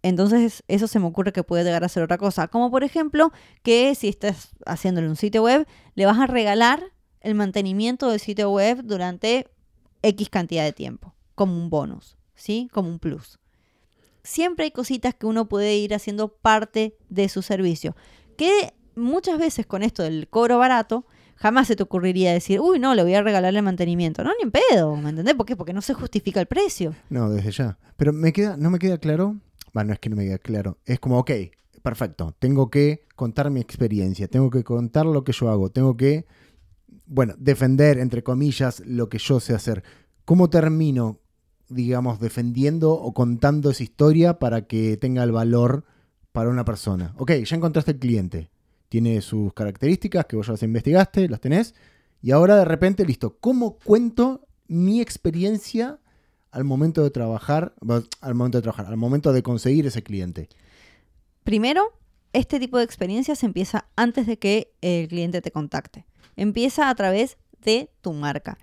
Entonces 0.02 0.64
eso 0.68 0.88
se 0.88 1.00
me 1.00 1.08
ocurre 1.08 1.34
que 1.34 1.44
puede 1.44 1.64
llegar 1.64 1.84
a 1.84 1.90
ser 1.90 2.04
otra 2.04 2.18
cosa. 2.18 2.48
Como 2.48 2.72
por 2.72 2.84
ejemplo 2.84 3.32
que 3.64 3.94
si 3.96 4.08
estás 4.08 4.52
haciéndole 4.66 5.10
un 5.10 5.16
sitio 5.16 5.44
web, 5.44 5.68
le 5.96 6.06
vas 6.06 6.20
a 6.20 6.28
regalar 6.28 6.82
el 7.22 7.36
mantenimiento 7.36 8.10
del 8.10 8.20
sitio 8.20 8.50
web 8.52 8.82
durante 8.84 9.48
X 10.02 10.30
cantidad 10.30 10.64
de 10.64 10.72
tiempo, 10.72 11.14
como 11.36 11.58
un 11.58 11.70
bonus, 11.70 12.18
¿sí? 12.34 12.70
Como 12.72 12.88
un 12.88 13.00
plus 13.00 13.40
siempre 14.24 14.66
hay 14.66 14.72
cositas 14.72 15.16
que 15.16 15.26
uno 15.26 15.50
puede 15.50 15.76
ir 15.78 15.94
haciendo 15.94 16.30
parte 16.30 16.98
de 17.10 17.30
su 17.30 17.42
servicio. 17.42 17.96
Que 18.38 18.74
muchas 18.96 19.40
veces 19.40 19.66
con 19.66 19.84
esto 19.84 20.04
del 20.04 20.28
cobro 20.30 20.58
barato, 20.58 21.06
jamás 21.36 21.68
se 21.68 21.76
te 21.76 21.84
ocurriría 21.84 22.32
decir, 22.32 22.60
uy, 22.60 22.80
no, 22.80 22.96
le 22.96 23.04
voy 23.04 23.16
a 23.16 23.24
regalar 23.24 23.56
el 23.56 23.64
mantenimiento. 23.64 24.24
No, 24.24 24.32
ni 24.38 24.44
en 24.44 24.52
pedo, 24.52 24.96
¿me 24.96 25.10
entendés? 25.10 25.36
¿Por 25.36 25.46
qué? 25.46 25.56
Porque 25.56 25.74
no 25.74 25.82
se 25.82 25.94
justifica 25.94 26.40
el 26.40 26.46
precio. 26.46 26.96
No, 27.10 27.30
desde 27.30 27.52
ya. 27.52 27.78
Pero 27.98 28.14
me 28.14 28.32
queda, 28.32 28.56
no 28.58 28.70
me 28.70 28.80
queda 28.80 28.98
claro. 28.98 29.38
Bueno, 29.74 29.90
no 29.90 29.94
es 29.94 30.00
que 30.00 30.10
no 30.10 30.16
me 30.16 30.26
queda 30.26 30.38
claro. 30.40 30.78
Es 30.86 31.00
como, 31.00 31.20
ok, 31.20 31.32
perfecto. 31.82 32.36
Tengo 32.40 32.70
que 32.70 33.06
contar 33.16 33.50
mi 33.50 33.60
experiencia. 33.60 34.28
Tengo 34.28 34.50
que 34.50 34.64
contar 34.64 35.06
lo 35.06 35.24
que 35.24 35.32
yo 35.32 35.50
hago. 35.50 35.70
Tengo 35.70 35.98
que, 35.98 36.26
bueno, 37.06 37.34
defender, 37.38 38.00
entre 38.00 38.24
comillas, 38.24 38.82
lo 38.86 39.10
que 39.10 39.18
yo 39.18 39.40
sé 39.40 39.54
hacer. 39.54 39.84
¿Cómo 40.26 40.50
termino, 40.50 41.20
digamos, 41.70 42.20
defendiendo 42.20 42.94
o 42.94 43.14
contando 43.14 43.72
esa 43.72 43.84
historia 43.84 44.40
para 44.40 44.68
que 44.68 44.98
tenga 44.98 45.24
el 45.24 45.32
valor 45.32 45.86
para 46.32 46.50
una 46.50 46.66
persona? 46.66 47.14
Ok, 47.18 47.32
ya 47.32 47.56
encontraste 47.56 47.92
el 47.92 48.00
cliente. 48.00 48.50
Tiene 48.90 49.22
sus 49.22 49.54
características 49.54 50.26
que 50.26 50.36
vos 50.36 50.48
ya 50.48 50.54
las 50.54 50.64
investigaste, 50.64 51.30
las 51.30 51.42
tenés. 51.42 51.76
Y 52.22 52.32
ahora 52.32 52.58
de 52.58 52.66
repente, 52.66 53.06
listo. 53.06 53.38
¿Cómo 53.40 53.78
cuento 53.78 54.48
mi 54.68 55.02
experiencia 55.02 56.00
al 56.52 56.64
momento 56.64 57.04
de 57.04 57.10
trabajar, 57.10 57.74
al 58.22 58.36
momento 58.36 58.58
de 58.58 58.62
trabajar, 58.62 58.88
al 58.88 58.98
momento 58.98 59.34
de 59.34 59.44
conseguir 59.44 59.86
ese 59.86 60.04
cliente? 60.04 60.50
Primero, 61.44 61.94
este 62.34 62.60
tipo 62.60 62.78
de 62.78 62.84
experiencias 62.84 63.44
empieza 63.44 63.86
antes 63.96 64.28
de 64.28 64.38
que 64.38 64.74
el 64.82 65.08
cliente 65.08 65.42
te 65.42 65.52
contacte. 65.52 66.06
Empieza 66.36 66.90
a 66.90 66.96
través 66.96 67.38
de 67.64 67.90
tu 68.02 68.14
marca. 68.14 68.58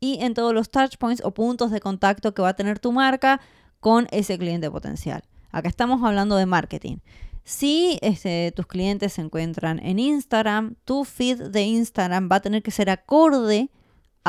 Y 0.00 0.20
en 0.22 0.34
todos 0.34 0.54
los 0.54 0.70
touch 0.70 0.96
points 0.96 1.22
o 1.24 1.34
puntos 1.34 1.70
de 1.70 1.80
contacto 1.80 2.32
que 2.34 2.42
va 2.42 2.50
a 2.50 2.56
tener 2.56 2.78
tu 2.78 2.92
marca 2.92 3.40
con 3.80 4.06
ese 4.10 4.38
cliente 4.38 4.70
potencial. 4.70 5.24
Acá 5.50 5.68
estamos 5.68 6.02
hablando 6.02 6.36
de 6.36 6.46
marketing. 6.46 6.98
Si 7.44 7.98
este, 8.02 8.52
tus 8.54 8.66
clientes 8.66 9.14
se 9.14 9.22
encuentran 9.22 9.78
en 9.78 9.98
Instagram, 9.98 10.76
tu 10.84 11.04
feed 11.04 11.48
de 11.48 11.62
Instagram 11.62 12.28
va 12.30 12.36
a 12.36 12.40
tener 12.40 12.62
que 12.62 12.70
ser 12.70 12.90
acorde 12.90 13.70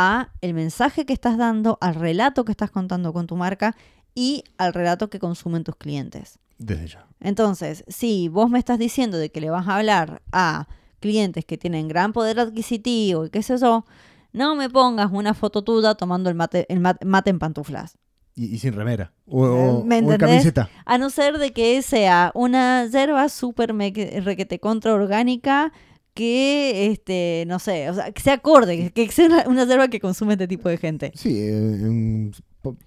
a 0.01 0.29
el 0.39 0.53
mensaje 0.53 1.05
que 1.05 1.11
estás 1.11 1.37
dando, 1.37 1.77
al 1.81 1.95
relato 1.95 2.45
que 2.45 2.51
estás 2.53 2.71
contando 2.71 3.11
con 3.11 3.27
tu 3.27 3.35
marca 3.35 3.75
y 4.15 4.45
al 4.57 4.73
relato 4.73 5.09
que 5.09 5.19
consumen 5.19 5.65
tus 5.65 5.75
clientes. 5.75 6.39
Desde 6.57 6.87
ya. 6.87 7.05
Entonces, 7.19 7.83
si 7.89 8.29
vos 8.29 8.49
me 8.49 8.59
estás 8.59 8.79
diciendo 8.79 9.17
de 9.17 9.29
que 9.29 9.41
le 9.41 9.49
vas 9.49 9.67
a 9.67 9.75
hablar 9.77 10.21
a 10.31 10.67
clientes 11.01 11.43
que 11.43 11.57
tienen 11.57 11.87
gran 11.89 12.13
poder 12.13 12.39
adquisitivo 12.39 13.25
y 13.25 13.29
qué 13.29 13.43
sé 13.43 13.57
yo, 13.57 13.85
no 14.31 14.55
me 14.55 14.69
pongas 14.69 15.09
una 15.11 15.33
foto 15.33 15.63
tuya 15.63 15.95
tomando 15.95 16.29
el 16.29 16.35
mate, 16.35 16.65
el 16.69 16.79
mate, 16.79 17.05
mate 17.05 17.29
en 17.29 17.39
pantuflas. 17.39 17.97
Y, 18.35 18.45
y 18.55 18.59
sin 18.59 18.73
remera. 18.73 19.11
O, 19.27 19.41
o- 19.43 19.83
¿Me 19.83 19.95
o 19.95 19.99
en 19.99 20.03
entendés? 20.05 20.17
camiseta. 20.29 20.69
A 20.85 20.97
no 20.97 21.09
ser 21.09 21.37
de 21.39 21.51
que 21.51 21.81
sea 21.81 22.31
una 22.35 22.85
yerba 22.85 23.27
súper 23.27 23.75
requete 23.75 24.59
contra 24.59 24.93
orgánica 24.93 25.73
que, 26.13 26.87
este, 26.91 27.45
no 27.47 27.59
sé, 27.59 27.89
o 27.89 27.93
sea, 27.93 28.11
que 28.11 28.21
sea 28.21 28.33
acorde, 28.35 28.91
que 28.91 29.11
sea 29.11 29.27
una, 29.27 29.47
una 29.47 29.65
yerba 29.65 29.87
que 29.87 29.99
consume 29.99 30.33
este 30.33 30.47
tipo 30.47 30.67
de 30.69 30.77
gente. 30.77 31.11
Sí, 31.15 31.37
eh, 31.39 31.49
en 31.51 32.31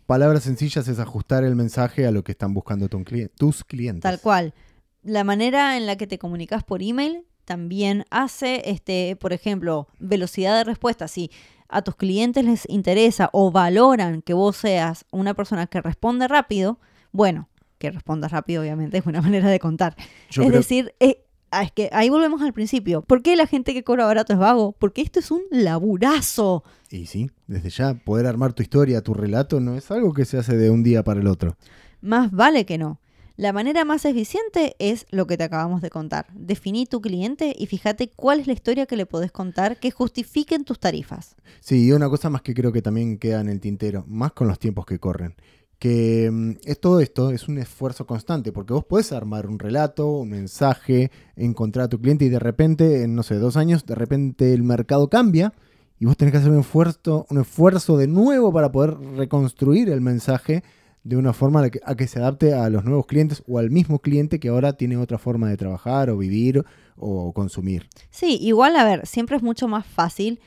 palabras 0.06 0.42
sencillas 0.42 0.86
es 0.88 0.98
ajustar 0.98 1.44
el 1.44 1.56
mensaje 1.56 2.06
a 2.06 2.10
lo 2.10 2.22
que 2.24 2.32
están 2.32 2.52
buscando 2.54 2.88
tu 2.88 3.02
tus 3.36 3.64
clientes. 3.64 4.02
Tal 4.02 4.20
cual. 4.20 4.54
La 5.02 5.24
manera 5.24 5.76
en 5.76 5.86
la 5.86 5.96
que 5.96 6.06
te 6.06 6.18
comunicas 6.18 6.62
por 6.62 6.82
email 6.82 7.24
también 7.44 8.04
hace, 8.10 8.62
este, 8.70 9.16
por 9.16 9.32
ejemplo, 9.32 9.88
velocidad 9.98 10.56
de 10.56 10.64
respuesta. 10.64 11.08
Si 11.08 11.30
a 11.68 11.82
tus 11.82 11.96
clientes 11.96 12.44
les 12.44 12.68
interesa 12.68 13.30
o 13.32 13.50
valoran 13.50 14.22
que 14.22 14.34
vos 14.34 14.56
seas 14.58 15.06
una 15.10 15.34
persona 15.34 15.66
que 15.66 15.80
responde 15.80 16.28
rápido, 16.28 16.78
bueno, 17.10 17.48
que 17.78 17.90
respondas 17.90 18.30
rápido 18.30 18.62
obviamente 18.62 18.98
es 18.98 19.06
una 19.06 19.22
manera 19.22 19.48
de 19.48 19.58
contar. 19.58 19.96
Yo 20.30 20.42
es 20.42 20.48
creo- 20.48 20.58
decir, 20.60 20.94
eh, 21.00 21.24
ah, 21.52 21.62
es 21.62 21.70
que 21.70 21.88
ahí 21.92 22.10
volvemos 22.10 22.42
al 22.42 22.52
principio. 22.52 23.02
¿Por 23.02 23.22
qué 23.22 23.36
la 23.36 23.46
gente 23.46 23.74
que 23.74 23.84
cobra 23.84 24.06
barato 24.06 24.32
es 24.32 24.38
vago? 24.38 24.72
Porque 24.78 25.02
esto 25.02 25.20
es 25.20 25.30
un 25.30 25.42
laburazo. 25.50 26.64
Y 26.90 27.06
sí, 27.06 27.30
desde 27.46 27.70
ya, 27.70 27.94
poder 27.94 28.26
armar 28.26 28.52
tu 28.52 28.62
historia, 28.62 29.02
tu 29.02 29.14
relato, 29.14 29.60
no 29.60 29.76
es 29.76 29.90
algo 29.90 30.12
que 30.12 30.24
se 30.24 30.38
hace 30.38 30.56
de 30.56 30.70
un 30.70 30.82
día 30.82 31.04
para 31.04 31.20
el 31.20 31.28
otro. 31.28 31.56
Más 32.00 32.32
vale 32.32 32.66
que 32.66 32.78
no. 32.78 32.98
La 33.36 33.52
manera 33.52 33.84
más 33.84 34.04
eficiente 34.04 34.76
es 34.78 35.06
lo 35.10 35.26
que 35.26 35.38
te 35.38 35.44
acabamos 35.44 35.80
de 35.80 35.88
contar. 35.88 36.26
Definí 36.34 36.84
tu 36.84 37.00
cliente 37.00 37.54
y 37.58 37.66
fíjate 37.66 38.08
cuál 38.08 38.40
es 38.40 38.46
la 38.46 38.52
historia 38.52 38.84
que 38.84 38.96
le 38.96 39.06
podés 39.06 39.32
contar 39.32 39.80
que 39.80 39.90
justifiquen 39.90 40.64
tus 40.64 40.78
tarifas. 40.78 41.34
Sí, 41.60 41.86
y 41.86 41.92
una 41.92 42.10
cosa 42.10 42.28
más 42.28 42.42
que 42.42 42.52
creo 42.52 42.72
que 42.72 42.82
también 42.82 43.18
queda 43.18 43.40
en 43.40 43.48
el 43.48 43.60
tintero, 43.60 44.04
más 44.06 44.32
con 44.32 44.48
los 44.48 44.58
tiempos 44.58 44.84
que 44.84 44.98
corren, 44.98 45.34
que 45.82 46.30
mm, 46.30 46.50
es 46.64 46.78
todo 46.78 47.00
esto 47.00 47.32
es 47.32 47.48
un 47.48 47.58
esfuerzo 47.58 48.06
constante, 48.06 48.52
porque 48.52 48.72
vos 48.72 48.84
podés 48.84 49.10
armar 49.10 49.48
un 49.48 49.58
relato, 49.58 50.08
un 50.08 50.30
mensaje, 50.30 51.10
encontrar 51.34 51.86
a 51.86 51.88
tu 51.88 52.00
cliente 52.00 52.24
y 52.24 52.28
de 52.28 52.38
repente, 52.38 53.02
en 53.02 53.16
no 53.16 53.24
sé, 53.24 53.34
dos 53.34 53.56
años, 53.56 53.84
de 53.84 53.96
repente 53.96 54.54
el 54.54 54.62
mercado 54.62 55.10
cambia 55.10 55.52
y 55.98 56.04
vos 56.04 56.16
tenés 56.16 56.30
que 56.30 56.38
hacer 56.38 56.52
un 56.52 56.60
esfuerzo, 56.60 57.26
un 57.30 57.40
esfuerzo 57.40 57.96
de 57.96 58.06
nuevo 58.06 58.52
para 58.52 58.70
poder 58.70 58.96
reconstruir 59.16 59.88
el 59.88 60.00
mensaje 60.00 60.62
de 61.02 61.16
una 61.16 61.32
forma 61.32 61.64
a 61.64 61.70
que, 61.70 61.80
a 61.84 61.96
que 61.96 62.06
se 62.06 62.20
adapte 62.20 62.54
a 62.54 62.70
los 62.70 62.84
nuevos 62.84 63.06
clientes 63.06 63.42
o 63.48 63.58
al 63.58 63.72
mismo 63.72 63.98
cliente 63.98 64.38
que 64.38 64.50
ahora 64.50 64.74
tiene 64.74 64.96
otra 64.96 65.18
forma 65.18 65.50
de 65.50 65.56
trabajar 65.56 66.10
o 66.10 66.16
vivir 66.16 66.64
o 66.94 67.32
consumir. 67.32 67.88
Sí, 68.10 68.38
igual, 68.40 68.76
a 68.76 68.84
ver, 68.84 69.04
siempre 69.04 69.36
es 69.36 69.42
mucho 69.42 69.66
más 69.66 69.84
fácil 69.84 70.38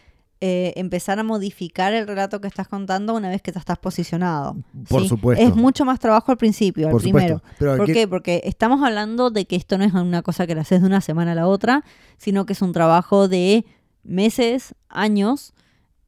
eh, 0.41 0.73
empezar 0.75 1.17
a 1.19 1.23
modificar 1.23 1.93
el 1.93 2.07
relato 2.07 2.41
que 2.41 2.47
estás 2.47 2.67
contando 2.67 3.13
una 3.15 3.29
vez 3.29 3.41
que 3.41 3.51
ya 3.51 3.59
estás 3.59 3.77
posicionado. 3.79 4.57
Por 4.89 5.03
¿sí? 5.03 5.07
supuesto. 5.07 5.43
Es 5.43 5.55
mucho 5.55 5.85
más 5.85 5.99
trabajo 5.99 6.31
al 6.31 6.37
principio, 6.37 6.87
al 6.87 6.91
Por 6.91 7.01
primero. 7.01 7.41
Pero 7.57 7.77
¿Por 7.77 7.83
aquí- 7.83 7.93
qué? 7.93 8.07
Porque 8.07 8.41
estamos 8.43 8.83
hablando 8.83 9.29
de 9.31 9.45
que 9.45 9.55
esto 9.55 9.77
no 9.77 9.85
es 9.85 9.93
una 9.93 10.21
cosa 10.21 10.45
que 10.45 10.53
la 10.55 10.61
haces 10.61 10.81
de 10.81 10.87
una 10.87 11.01
semana 11.01 11.31
a 11.31 11.35
la 11.35 11.47
otra, 11.47 11.83
sino 12.17 12.45
que 12.45 12.53
es 12.53 12.61
un 12.61 12.73
trabajo 12.73 13.27
de 13.27 13.65
meses, 14.03 14.75
años, 14.89 15.53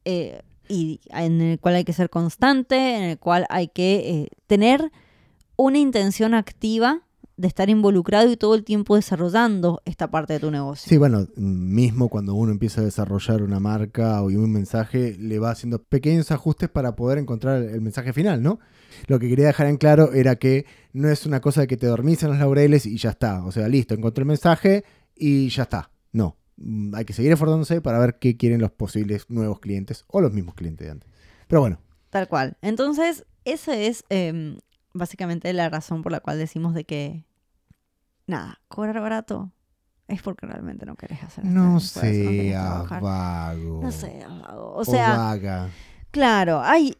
eh, 0.04 0.42
y 0.68 1.00
en 1.10 1.40
el 1.40 1.58
cual 1.58 1.76
hay 1.76 1.84
que 1.84 1.92
ser 1.94 2.10
constante, 2.10 2.96
en 2.96 3.02
el 3.04 3.18
cual 3.18 3.46
hay 3.48 3.68
que 3.68 3.96
eh, 4.10 4.28
tener 4.46 4.92
una 5.56 5.78
intención 5.78 6.34
activa 6.34 7.00
de 7.38 7.48
estar 7.48 7.70
involucrado 7.70 8.30
y 8.30 8.36
todo 8.36 8.54
el 8.54 8.64
tiempo 8.64 8.96
desarrollando 8.96 9.80
esta 9.86 10.10
parte 10.10 10.34
de 10.34 10.40
tu 10.40 10.50
negocio. 10.50 10.88
Sí, 10.88 10.98
bueno, 10.98 11.26
mismo 11.36 12.10
cuando 12.10 12.34
uno 12.34 12.52
empieza 12.52 12.82
a 12.82 12.84
desarrollar 12.84 13.42
una 13.42 13.60
marca 13.60 14.20
o 14.20 14.26
un 14.26 14.52
mensaje, 14.52 15.16
le 15.18 15.38
va 15.38 15.50
haciendo 15.50 15.82
pequeños 15.82 16.30
ajustes 16.30 16.68
para 16.68 16.94
poder 16.94 17.18
encontrar 17.18 17.62
el 17.62 17.80
mensaje 17.80 18.12
final, 18.12 18.42
¿no? 18.42 18.58
Lo 19.06 19.18
que 19.18 19.28
quería 19.28 19.46
dejar 19.46 19.68
en 19.68 19.78
claro 19.78 20.12
era 20.12 20.36
que 20.36 20.66
no 20.92 21.08
es 21.08 21.24
una 21.24 21.40
cosa 21.40 21.62
de 21.62 21.66
que 21.66 21.76
te 21.76 21.86
dormís 21.86 22.22
en 22.22 22.30
los 22.30 22.38
laureles 22.38 22.84
y 22.84 22.98
ya 22.98 23.10
está. 23.10 23.44
O 23.44 23.52
sea, 23.52 23.68
listo, 23.68 23.94
encontré 23.94 24.22
el 24.22 24.28
mensaje 24.28 24.84
y 25.14 25.48
ya 25.48 25.62
está. 25.62 25.90
No, 26.12 26.36
Mm, 26.58 26.94
hay 26.94 27.04
que 27.04 27.12
seguir 27.12 27.32
esforzándose 27.32 27.80
para 27.80 27.98
ver 27.98 28.18
qué 28.18 28.36
quieren 28.36 28.60
los 28.60 28.72
posibles 28.72 29.30
nuevos 29.30 29.60
clientes 29.60 30.04
o 30.08 30.20
los 30.20 30.32
mismos 30.32 30.54
clientes 30.54 30.86
de 30.86 30.90
antes. 30.90 31.10
Pero 31.46 31.60
bueno, 31.60 31.80
Tal 32.10 32.26
cual. 32.26 32.56
Entonces, 32.62 33.26
esa 33.44 33.76
es 33.76 34.02
eh, 34.08 34.56
básicamente 34.94 35.52
la 35.52 35.68
razón 35.68 36.02
por 36.02 36.10
la 36.10 36.20
cual 36.20 36.38
decimos 36.38 36.72
de 36.72 36.84
que, 36.84 37.24
nada, 38.28 38.60
cobrar 38.68 39.00
barato 39.00 39.50
es 40.06 40.22
porque 40.22 40.46
realmente 40.46 40.86
no 40.86 40.94
querés 40.96 41.22
hacer 41.22 41.44
no 41.44 41.80
seas 41.80 42.88
vago. 43.00 43.80
No 43.82 43.90
seas 43.90 44.28
vago. 44.40 44.72
O 44.74 44.80
O 44.80 44.84
sea, 44.84 45.16
vaga. 45.18 45.68
claro, 46.10 46.60
hay... 46.62 46.96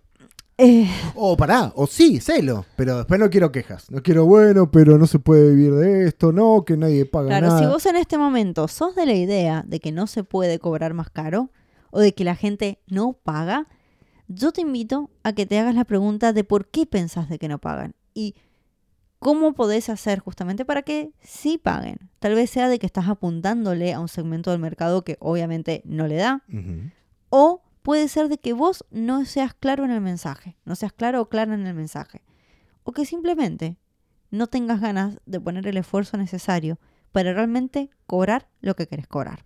eh, 0.58 0.86
O 1.14 1.36
pará, 1.36 1.72
o 1.74 1.86
sí, 1.86 2.20
celo. 2.20 2.66
Pero 2.76 2.98
después 2.98 3.18
no 3.20 3.30
quiero 3.30 3.50
quejas. 3.52 3.90
No 3.90 4.02
quiero, 4.02 4.26
bueno, 4.26 4.70
pero 4.70 4.98
no 4.98 5.06
se 5.06 5.18
puede 5.20 5.50
vivir 5.54 5.72
de 5.74 6.06
esto, 6.08 6.32
no, 6.32 6.64
que 6.66 6.76
nadie 6.76 7.06
paga 7.06 7.28
claro, 7.28 7.46
nada. 7.48 7.58
si 7.60 7.66
vos 7.66 7.86
en 7.86 7.96
este 7.96 8.18
momento 8.18 8.68
sos 8.68 8.94
de 8.94 9.06
la 9.06 9.14
idea 9.14 9.64
de 9.66 9.80
que 9.80 9.92
no 9.92 10.06
se 10.06 10.24
puede 10.24 10.58
cobrar 10.58 10.92
más 10.94 11.08
caro 11.10 11.50
o 11.90 12.00
de 12.00 12.12
que 12.12 12.24
la 12.24 12.34
gente 12.36 12.80
no 12.88 13.14
paga, 13.14 13.68
yo 14.26 14.52
te 14.52 14.60
invito 14.60 15.08
a 15.22 15.32
que 15.32 15.46
te 15.46 15.58
hagas 15.58 15.74
la 15.74 15.84
pregunta 15.84 16.34
de 16.34 16.44
por 16.44 16.66
qué 16.68 16.84
pensás 16.84 17.30
de 17.30 17.38
que 17.38 17.48
no 17.48 17.58
pagan 17.58 17.94
y 18.12 18.34
cómo 19.18 19.52
podés 19.54 19.88
hacer 19.88 20.20
justamente 20.20 20.64
para 20.64 20.82
que 20.82 21.10
sí 21.20 21.58
paguen. 21.58 22.10
Tal 22.18 22.34
vez 22.34 22.50
sea 22.50 22.68
de 22.68 22.78
que 22.78 22.86
estás 22.86 23.08
apuntándole 23.08 23.92
a 23.92 24.00
un 24.00 24.08
segmento 24.08 24.50
del 24.50 24.60
mercado 24.60 25.02
que 25.02 25.16
obviamente 25.20 25.82
no 25.84 26.06
le 26.06 26.16
da, 26.16 26.42
o 27.30 27.62
puede 27.82 28.08
ser 28.08 28.28
de 28.28 28.38
que 28.38 28.52
vos 28.52 28.84
no 28.90 29.24
seas 29.24 29.54
claro 29.54 29.84
en 29.84 29.90
el 29.90 30.00
mensaje, 30.00 30.56
no 30.64 30.74
seas 30.76 30.92
claro 30.92 31.22
o 31.22 31.28
clara 31.28 31.54
en 31.54 31.66
el 31.66 31.74
mensaje, 31.74 32.22
o 32.84 32.92
que 32.92 33.04
simplemente 33.04 33.76
no 34.30 34.46
tengas 34.46 34.80
ganas 34.80 35.18
de 35.26 35.40
poner 35.40 35.66
el 35.66 35.76
esfuerzo 35.78 36.16
necesario 36.16 36.78
para 37.12 37.32
realmente 37.32 37.90
cobrar 38.06 38.48
lo 38.60 38.76
que 38.76 38.86
querés 38.86 39.06
cobrar. 39.06 39.44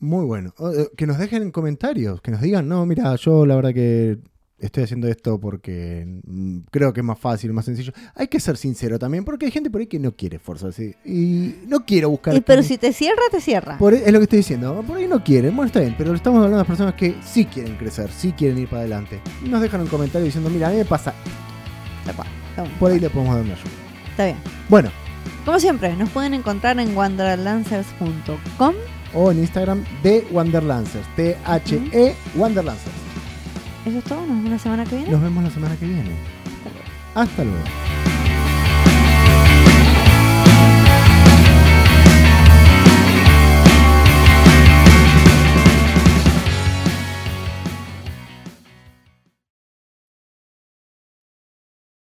Muy 0.00 0.24
bueno. 0.24 0.52
Eh, 0.58 0.88
Que 0.96 1.06
nos 1.06 1.18
dejen 1.18 1.42
en 1.42 1.52
comentarios, 1.52 2.20
que 2.20 2.30
nos 2.30 2.40
digan, 2.40 2.68
no, 2.68 2.84
mira, 2.86 3.14
yo 3.16 3.46
la 3.46 3.54
verdad 3.54 3.72
que 3.72 4.18
estoy 4.60 4.84
haciendo 4.84 5.08
esto 5.08 5.38
porque 5.40 6.20
mm, 6.24 6.58
creo 6.70 6.92
que 6.92 7.00
es 7.00 7.04
más 7.06 7.18
fácil, 7.18 7.52
más 7.52 7.64
sencillo. 7.64 7.92
Hay 8.14 8.28
que 8.28 8.38
ser 8.40 8.56
sincero 8.56 8.98
también, 8.98 9.24
porque 9.24 9.46
hay 9.46 9.52
gente 9.52 9.70
por 9.70 9.80
ahí 9.80 9.86
que 9.86 9.98
no 9.98 10.12
quiere 10.16 10.36
esforzarse. 10.36 10.96
Y 11.04 11.54
no 11.66 11.84
quiero 11.84 12.10
buscar... 12.10 12.34
Y, 12.34 12.40
pero 12.40 12.62
si 12.62 12.78
te 12.78 12.92
cierra, 12.92 13.22
te 13.30 13.40
cierra. 13.40 13.78
Por- 13.78 13.94
es 13.94 14.12
lo 14.12 14.18
que 14.18 14.24
estoy 14.24 14.38
diciendo. 14.38 14.82
Por 14.86 14.98
ahí 14.98 15.06
no 15.08 15.22
quieren. 15.24 15.54
Bueno, 15.56 15.66
está 15.66 15.80
bien, 15.80 15.94
pero 15.98 16.14
estamos 16.14 16.38
hablando 16.38 16.56
de 16.58 16.60
las 16.62 16.68
personas 16.68 16.94
que 16.94 17.16
sí 17.24 17.44
quieren 17.46 17.76
crecer, 17.76 18.10
sí 18.10 18.32
quieren 18.32 18.58
ir 18.58 18.68
para 18.68 18.80
adelante. 18.82 19.20
Y 19.44 19.48
nos 19.48 19.60
dejan 19.62 19.80
un 19.80 19.86
comentario 19.88 20.24
diciendo, 20.26 20.50
mira, 20.50 20.68
a 20.68 20.70
mí 20.70 20.76
me 20.76 20.84
pasa. 20.84 21.14
Por 22.78 22.90
ahí 22.92 23.00
le 23.00 23.08
podemos 23.10 23.34
dar 23.34 23.44
una 23.44 23.54
ayuda. 23.54 23.70
Está 24.10 24.24
bien. 24.26 24.36
Bueno, 24.68 24.90
Como 25.44 25.58
siempre, 25.58 25.96
nos 25.96 26.10
pueden 26.10 26.34
encontrar 26.34 26.78
en 26.78 26.94
wanderlancers.com. 26.96 28.74
o 29.14 29.30
en 29.30 29.38
Instagram 29.38 29.84
de 30.02 30.26
Wanderlancers. 30.30 31.06
T-H-E 31.16 32.14
Wanderlancers. 32.36 32.94
Eso 33.86 33.98
es 33.98 34.04
todo. 34.04 34.20
Nos 34.20 34.28
vemos 34.36 34.50
la 34.50 34.58
semana 34.58 34.84
que 34.84 34.96
viene. 34.96 35.10
Nos 35.10 35.22
vemos 35.22 35.44
la 35.44 35.50
semana 35.50 35.76
que 35.76 35.86
viene. 35.86 36.10
Hasta 36.44 36.70
luego. 36.70 36.88
Hasta 37.14 37.44
luego. 37.44 37.99